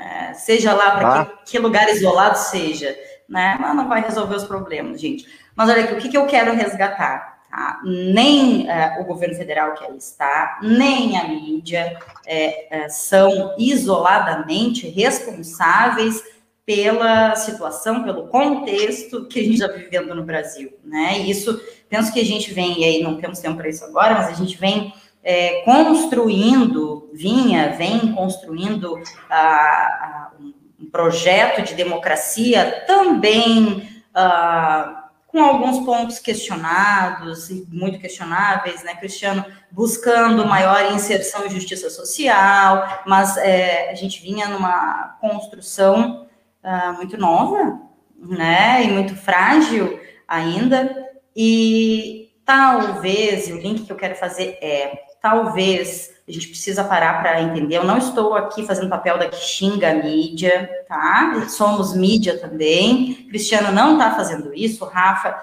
[0.00, 1.24] É, seja lá para ah.
[1.26, 2.96] que, que, lugar isolado seja,
[3.28, 3.58] né?
[3.60, 5.26] Mas não vai resolver os problemas, gente.
[5.54, 7.38] Mas olha aqui, o que, que eu quero resgatar?
[7.50, 7.80] Tá?
[7.84, 14.88] Nem é, o governo federal que aí está, nem a mídia é, é, são isoladamente
[14.88, 16.22] responsáveis
[16.64, 20.72] pela situação, pelo contexto que a gente está vivendo no Brasil.
[20.82, 21.18] Né?
[21.18, 24.14] E isso, penso que a gente vem, e aí não temos tempo para isso agora,
[24.14, 28.98] mas a gente vem é, construindo, vinha, vem construindo
[30.78, 33.88] um projeto de democracia também.
[34.14, 35.00] A,
[35.30, 43.36] com alguns pontos questionados muito questionáveis, né, Cristiano, buscando maior inserção e justiça social, mas
[43.36, 46.26] é, a gente vinha numa construção
[46.64, 47.80] uh, muito nova,
[48.18, 56.10] né, e muito frágil ainda, e talvez, o link que eu quero fazer é, talvez
[56.28, 57.76] a gente precisa parar para entender.
[57.76, 61.46] Eu não estou aqui fazendo papel da que xinga a mídia, tá?
[61.48, 63.26] Somos mídia também.
[63.28, 65.40] Cristiano não está fazendo isso, Rafa,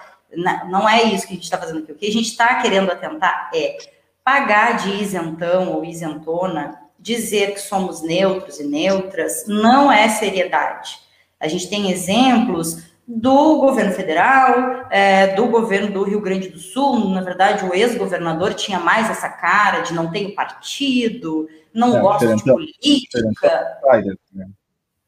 [0.69, 1.91] não é isso que a gente está fazendo aqui.
[1.91, 3.77] O que a gente está querendo atentar é
[4.23, 10.99] pagar de isentão ou isentona, dizer que somos neutros e neutras, não é seriedade.
[11.39, 17.09] A gente tem exemplos do governo federal, é, do governo do Rio Grande do Sul.
[17.09, 22.35] Na verdade, o ex-governador tinha mais essa cara de não ter partido, não é, gosta
[22.35, 23.79] de política.
[23.83, 24.47] Outsider, né?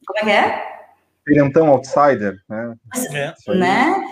[0.08, 0.80] Como é que é?
[1.26, 2.74] Pirentão outsider, né?
[3.14, 3.54] É.
[3.54, 4.04] né?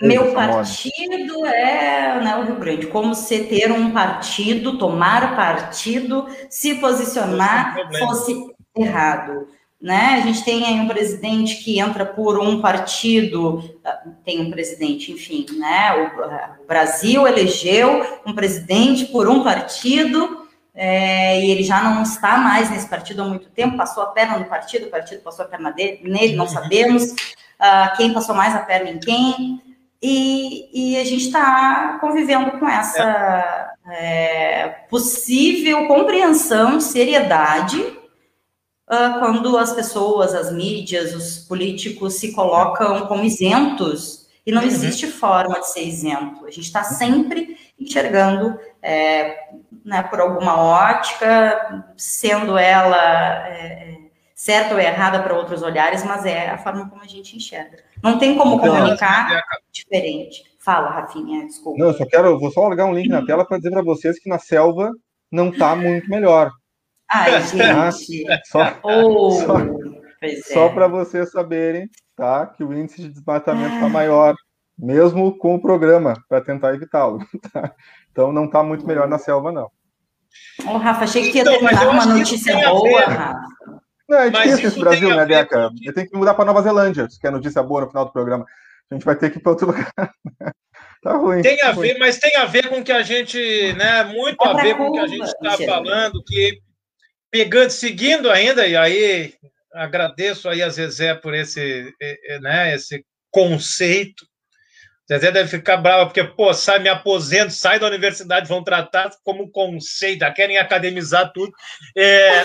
[0.00, 2.86] Meu partido é né, o Rio Grande.
[2.86, 8.34] Como se ter um partido, tomar partido, se posicionar fosse
[8.76, 9.48] errado.
[9.80, 10.14] Né?
[10.14, 15.12] A gente tem aí um presidente que entra por um partido, ah, tem um presidente,
[15.12, 15.92] enfim, né?
[15.92, 22.02] O, ah, o Brasil elegeu um presidente por um partido é, e ele já não
[22.02, 25.46] está mais nesse partido há muito tempo, passou a perna no partido, o partido passou
[25.46, 29.62] a perna dele, nele, não sabemos uh, quem passou mais a perna em quem,
[30.02, 37.95] e, e a gente está convivendo com essa é, possível compreensão, seriedade
[38.90, 44.68] uh, quando as pessoas, as mídias, os políticos se colocam como isentos e não uhum.
[44.68, 46.46] existe forma de ser isento.
[46.46, 49.50] A gente está sempre enxergando é,
[49.84, 53.96] né, por alguma ótica, sendo ela é,
[54.34, 57.78] certa ou errada para outros olhares, mas é a forma como a gente enxerga.
[58.02, 60.44] Não tem como então, comunicar diferente.
[60.60, 61.78] Fala, Rafinha, desculpa.
[61.78, 64.18] Não, eu só quero, vou só largar um link na tela para dizer para vocês
[64.18, 64.92] que na selva
[65.30, 66.50] não está muito melhor.
[67.12, 68.24] Ai, gente.
[68.46, 69.58] Só, oh, só,
[70.22, 70.36] é.
[70.36, 72.46] só para vocês saberem, tá?
[72.46, 73.90] Que o índice de desmatamento está ah.
[73.90, 74.34] maior,
[74.78, 77.18] mesmo com o programa, para tentar evitá-lo.
[77.52, 77.72] Tá?
[78.10, 79.70] Então não está muito melhor na selva, não.
[80.64, 83.46] Ô, oh, Rafa, achei que ia então, terminar uma notícia boa, Rafa.
[84.08, 85.70] Não, é difícil esse Brasil, né, Deca?
[85.82, 88.46] Eu tenho que mudar para Nova Zelândia, se quer notícia boa no final do programa.
[88.90, 89.92] A gente vai ter que ir para outro lugar.
[91.02, 91.42] tá ruim.
[91.42, 91.98] Tem a tá ver, ruim.
[91.98, 93.38] mas tem a ver com o que a gente,
[93.74, 94.04] né?
[94.04, 96.60] Muito a ver com o que a gente está falando, que
[97.30, 99.34] pegando, seguindo ainda, e aí
[99.72, 101.92] agradeço aí a Zezé por esse,
[102.40, 104.26] né, esse conceito.
[105.08, 109.50] Zezé deve ficar brava, porque, pô, sai, me aposento, sai da universidade, vão tratar como
[109.50, 111.52] conceito, querem academizar tudo.
[111.96, 112.44] É...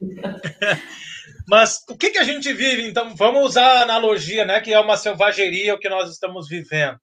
[1.46, 2.86] Mas o que, que a gente vive?
[2.86, 6.98] Então, vamos usar a analogia, né, que é uma selvageria o que nós estamos vivendo.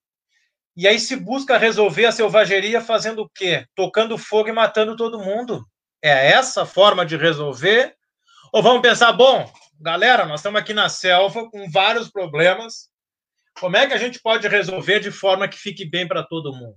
[0.76, 3.66] E aí se busca resolver a selvageria fazendo o quê?
[3.76, 5.64] Tocando fogo e matando todo mundo.
[6.02, 7.95] É essa forma de resolver?
[8.52, 12.89] Ou vamos pensar, bom, galera, nós estamos aqui na selva com vários problemas.
[13.60, 16.76] Como é que a gente pode resolver de forma que fique bem para todo mundo?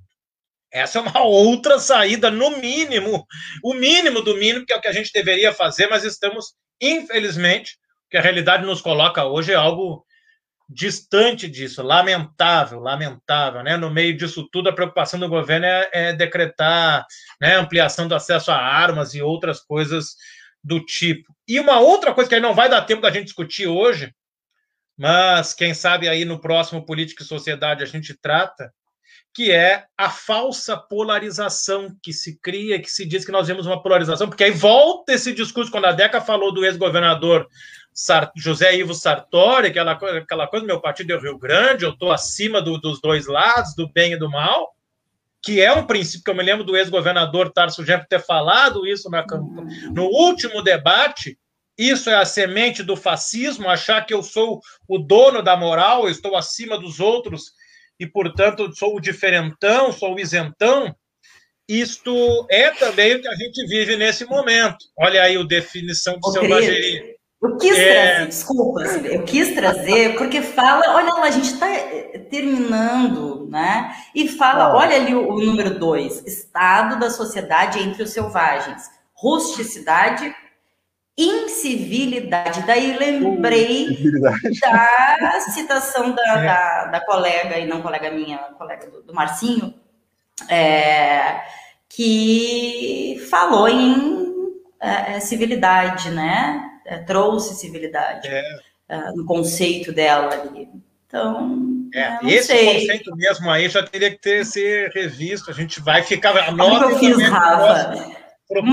[0.70, 3.26] Essa é uma outra saída, no mínimo,
[3.62, 7.78] o mínimo do mínimo, que é o que a gente deveria fazer, mas estamos, infelizmente,
[8.10, 10.04] que a realidade nos coloca hoje é algo
[10.68, 13.76] distante disso, lamentável, lamentável, né?
[13.76, 17.06] No meio disso tudo, a preocupação do governo é, é decretar
[17.40, 20.16] né, ampliação do acesso a armas e outras coisas
[20.62, 21.34] do tipo.
[21.46, 24.14] E uma outra coisa que aí não vai dar tempo da gente discutir hoje,
[24.96, 28.72] mas quem sabe aí no próximo Política e Sociedade a gente trata,
[29.34, 33.82] que é a falsa polarização que se cria, que se diz que nós vemos uma
[33.82, 37.48] polarização, porque aí volta esse discurso, quando a Deca falou do ex-governador
[38.36, 42.62] José Ivo Sartori, aquela, aquela coisa, meu partido é o Rio Grande, eu estou acima
[42.62, 44.72] do, dos dois lados, do bem e do mal,
[45.42, 49.10] que é um princípio que eu me lembro do ex-governador Tarso Genro ter falado isso
[49.10, 49.26] na,
[49.92, 51.36] no último debate,
[51.76, 56.10] isso é a semente do fascismo, achar que eu sou o dono da moral, eu
[56.10, 57.52] estou acima dos outros
[57.98, 60.94] e, portanto, sou o diferentão, sou o isentão.
[61.68, 64.84] Isto é também o que a gente vive nesse momento.
[64.98, 67.14] Olha aí a definição de selvageria.
[67.42, 67.92] Eu quis é...
[67.92, 73.94] trazer, desculpa, eu quis trazer, porque fala, olha lá, a gente está eh, terminando, né?
[74.14, 74.76] E fala, ah.
[74.76, 78.84] olha ali o, o número dois, estado da sociedade entre os selvagens,
[79.14, 80.34] rusticidade,
[81.16, 82.66] incivilidade.
[82.66, 86.44] Daí lembrei da citação da, é.
[86.44, 89.74] da, da, colega, e não colega minha, colega do, do Marcinho,
[90.48, 91.42] é,
[91.88, 94.24] que falou em
[94.80, 96.70] é, civilidade, né?
[96.84, 98.42] é, trouxe civilidade é.
[99.14, 100.68] no conceito dela ali.
[101.06, 102.80] Então, é, esse sei.
[102.80, 105.50] conceito mesmo aí já teria que ter ser revisto.
[105.50, 106.32] A gente vai ficar.
[106.32, 107.94] Que eu fiz, Rafa?
[107.94, 108.23] Uma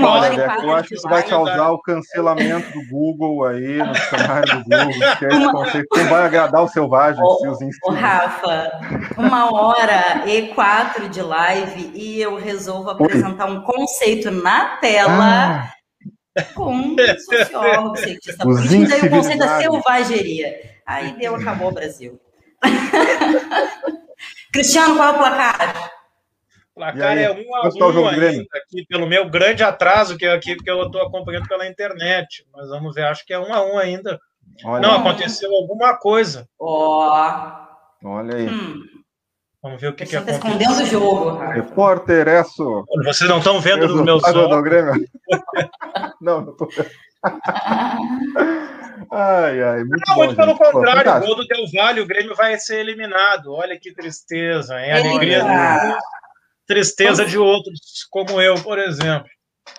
[0.06, 4.58] hora e eu acho que isso vai causar o cancelamento do Google aí, no cenário
[4.58, 5.64] do Google.
[5.70, 7.58] Que quem vai agradar os selvagens e os.
[7.98, 8.70] Rafa,
[9.16, 13.56] uma hora e quatro de live e eu resolvo apresentar Oi.
[13.56, 16.44] um conceito na tela ah.
[16.54, 20.72] com um sociólogo, cientista político, daí o conceito da selvageria.
[20.86, 22.20] Aí deu, acabou o Brasil.
[24.52, 26.01] Cristiano, qual é o placar?
[26.74, 30.56] O placar é um a um ainda, aqui, pelo meu grande atraso, que é aqui
[30.56, 32.46] que eu estou acompanhando pela internet.
[32.52, 34.18] Mas vamos ver, acho que é um a um ainda.
[34.64, 34.80] Olha.
[34.80, 36.48] Não, aconteceu alguma coisa.
[36.58, 37.68] Ó.
[38.02, 38.08] Oh.
[38.08, 38.48] Olha aí.
[38.48, 38.82] Hum.
[39.62, 40.48] Vamos ver o que, que tá aconteceu.
[40.48, 41.38] escondendo o jogo.
[41.38, 42.84] Repórter, isso.
[43.04, 45.06] Vocês não estão vendo nos meus olhos.
[46.20, 46.90] não, não estou vendo.
[49.12, 52.34] ai, ai, muito não, bom, muito pelo contrário, o gol do Del Valle, o Grêmio
[52.34, 53.52] vai ser eliminado.
[53.52, 54.90] Olha que tristeza, hein?
[54.90, 55.46] Alegria de
[56.66, 59.28] tristeza de outros, como eu, por exemplo.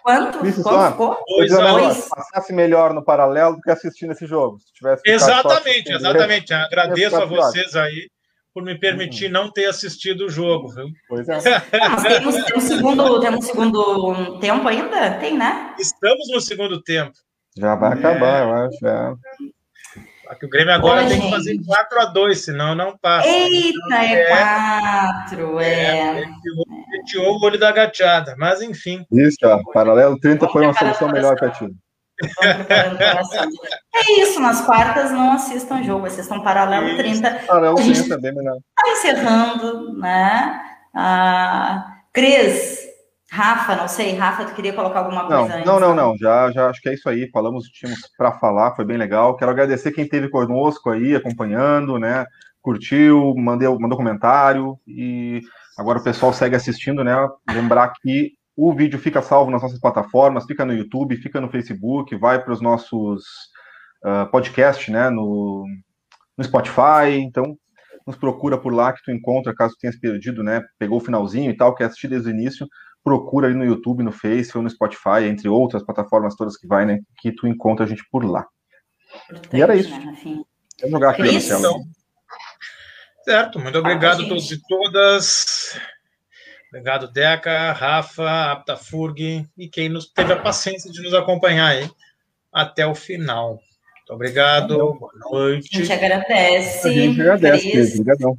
[0.01, 0.39] Quanto?
[0.39, 1.17] Quanto ficou?
[1.27, 2.09] Dois a dois.
[2.09, 4.59] Passasse melhor no paralelo do que assistindo esse jogo.
[4.59, 6.53] Se tivesse exatamente, exatamente.
[6.53, 8.09] Agradeço a vocês aí
[8.53, 9.31] por me permitir uhum.
[9.31, 10.88] não ter assistido o jogo, viu?
[11.09, 11.39] Pois é.
[11.89, 15.17] Mas temos, temos, segundo, temos segundo tempo ainda?
[15.19, 15.73] Tem, né?
[15.79, 17.13] Estamos no segundo tempo.
[17.57, 17.93] Já vai é.
[17.95, 18.88] acabar, eu acho.
[18.88, 19.13] É.
[20.36, 21.25] Que o Grêmio agora Ô, tem gente.
[21.25, 23.27] que fazer 4 a 2 senão não passa.
[23.27, 24.25] Eita, então, é
[25.27, 25.65] 4, é.
[25.65, 26.21] é.
[26.21, 26.25] é.
[27.05, 29.05] Fechou o olho da gateada, mas enfim.
[29.11, 31.67] Isso, ó, paralelo 30 foi uma solução melhor para ti.
[33.95, 37.29] É isso, nas quartas não assistam jogo, assistam Paralelo 30.
[37.45, 38.57] Paralelo 30, bem melhor.
[38.57, 40.61] Está encerrando, né?
[40.95, 42.79] Ah, Cris,
[43.34, 45.65] Rafa, não sei, Rafa, tu queria colocar alguma coisa não, antes?
[45.65, 48.86] Não, não, não, já, já acho que é isso aí, falamos, tínhamos para falar, foi
[48.86, 49.36] bem legal.
[49.36, 52.27] Quero agradecer quem esteve conosco aí, acompanhando, né?
[52.61, 55.41] Curtiu, mandou, mandou comentário e
[55.75, 57.15] agora o pessoal segue assistindo, né?
[57.49, 62.15] Lembrar que o vídeo fica salvo nas nossas plataformas, fica no YouTube, fica no Facebook,
[62.15, 63.23] vai para os nossos
[64.05, 65.09] uh, podcasts, né?
[65.09, 65.65] No,
[66.38, 67.57] no Spotify, então
[68.05, 70.61] nos procura por lá que tu encontra, caso tenhas perdido, né?
[70.77, 72.67] Pegou o finalzinho e tal, quer assistir desde o início,
[73.04, 76.86] procura ali no YouTube, no Face ou no Spotify, entre outras plataformas todas que vai,
[76.86, 76.99] né?
[77.20, 78.45] Que tu encontra a gente por lá.
[79.51, 79.89] e era isso.
[79.89, 80.43] Né,
[80.82, 81.74] Vamos jogar aqui na tela.
[83.24, 85.80] Certo, muito obrigado a todos e todas.
[86.70, 91.89] Obrigado, Deca, Rafa, Aptafurg e quem nos teve a paciência de nos acompanhar aí
[92.51, 93.60] até o final.
[93.97, 95.70] Muito obrigado, boa noite.
[95.76, 96.88] A gente agradece.
[96.88, 98.38] A gente agradece, obrigadão.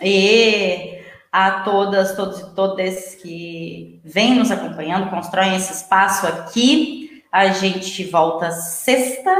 [0.00, 1.01] E
[1.32, 7.22] a todas, todos e todas que vêm nos acompanhando, constroem esse espaço aqui.
[7.32, 9.34] A gente volta sexta,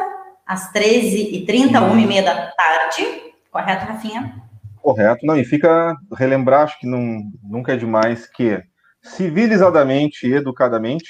[0.47, 1.95] às 13h30, hum.
[1.95, 3.32] 1h30 da tarde.
[3.51, 4.43] Correto, Rafinha?
[4.80, 5.26] Correto.
[5.26, 8.62] Não, e fica relembrar, acho que não, nunca é demais, que
[9.03, 11.05] civilizadamente e educadamente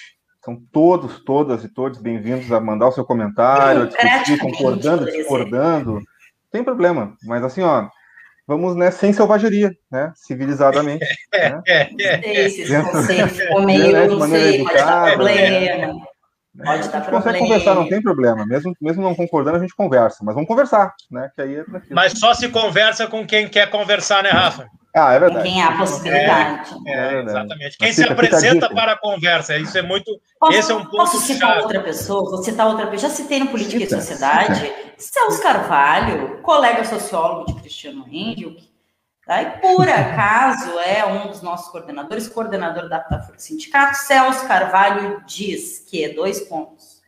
[0.45, 5.93] são todos, todas e todos bem-vindos a mandar o seu comentário, a discutir, concordando, discordando.
[5.95, 6.03] Não
[6.51, 7.14] tem problema.
[7.24, 7.89] Mas assim, ó,
[8.47, 10.12] vamos né, sem selvageria, né?
[10.14, 11.07] Civilizadamente.
[11.32, 11.62] né?
[12.24, 15.95] Esses conceitos ficou meio, né, maneira sei, educada, problema.
[16.55, 16.64] Né?
[16.64, 18.45] Pode dar a gente consegue conversar, não tem problema.
[18.45, 21.30] Mesmo, mesmo não concordando, a gente conversa, mas vamos conversar, né?
[21.34, 24.68] Que aí é mas só se conversa com quem quer conversar, né, Rafa?
[24.95, 25.49] Ah, é verdade.
[25.49, 26.70] Quem há a possibilidade.
[26.86, 27.78] É, é, é exatamente.
[27.78, 30.20] Quem se apresenta para a conversa, isso é muito.
[30.38, 31.62] Posso, esse é um ponto Posso citar chave.
[31.62, 32.30] outra pessoa?
[32.30, 33.11] Vou citar outra pessoa.
[33.11, 33.97] Já citei no Política Cita.
[33.97, 34.72] e Sociedade.
[34.99, 38.55] Celso Carvalho, colega sociólogo de Cristiano Índio,
[39.27, 39.43] tá?
[39.43, 43.97] e por acaso é um dos nossos coordenadores, coordenador da Plataforma Sindicato.
[43.97, 47.01] Celso Carvalho diz que, dois pontos,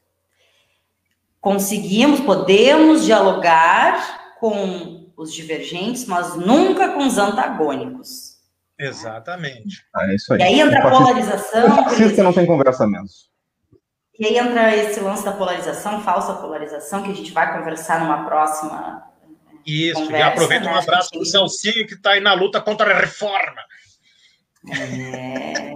[1.38, 8.34] conseguimos, podemos dialogar com os divergentes, mas nunca com os antagônicos.
[8.78, 9.84] Exatamente.
[9.94, 10.40] Ah, é isso aí.
[10.40, 11.66] E aí entra a polarização.
[11.66, 13.08] O fascista não tem conversa mesmo.
[14.18, 18.24] E aí entra esse lance da polarização, falsa polarização, que a gente vai conversar numa
[18.24, 19.02] próxima.
[19.66, 20.72] Isso, conversa, e aproveita né?
[20.72, 23.60] um abraço para o Celcinho, que está aí na luta contra a reforma.
[24.70, 25.74] É...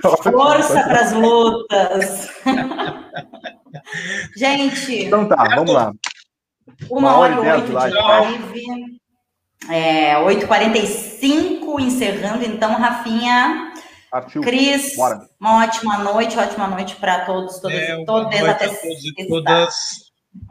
[0.00, 2.30] Força para as lutas.
[4.36, 5.04] gente.
[5.04, 5.92] Então tá, vamos lá.
[6.90, 9.00] Uma, hora e oito de live.
[9.70, 12.44] É, 8h45, encerrando.
[12.44, 13.72] Então, Rafinha,
[14.14, 14.42] Partiu.
[14.42, 15.28] Cris, Bora.
[15.40, 18.44] uma ótima noite, ótima noite para todos, todas é, todas.
[18.44, 19.74] Até todos e todas.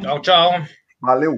[0.02, 0.52] Tchau, tchau.
[0.99, 1.38] Valeu.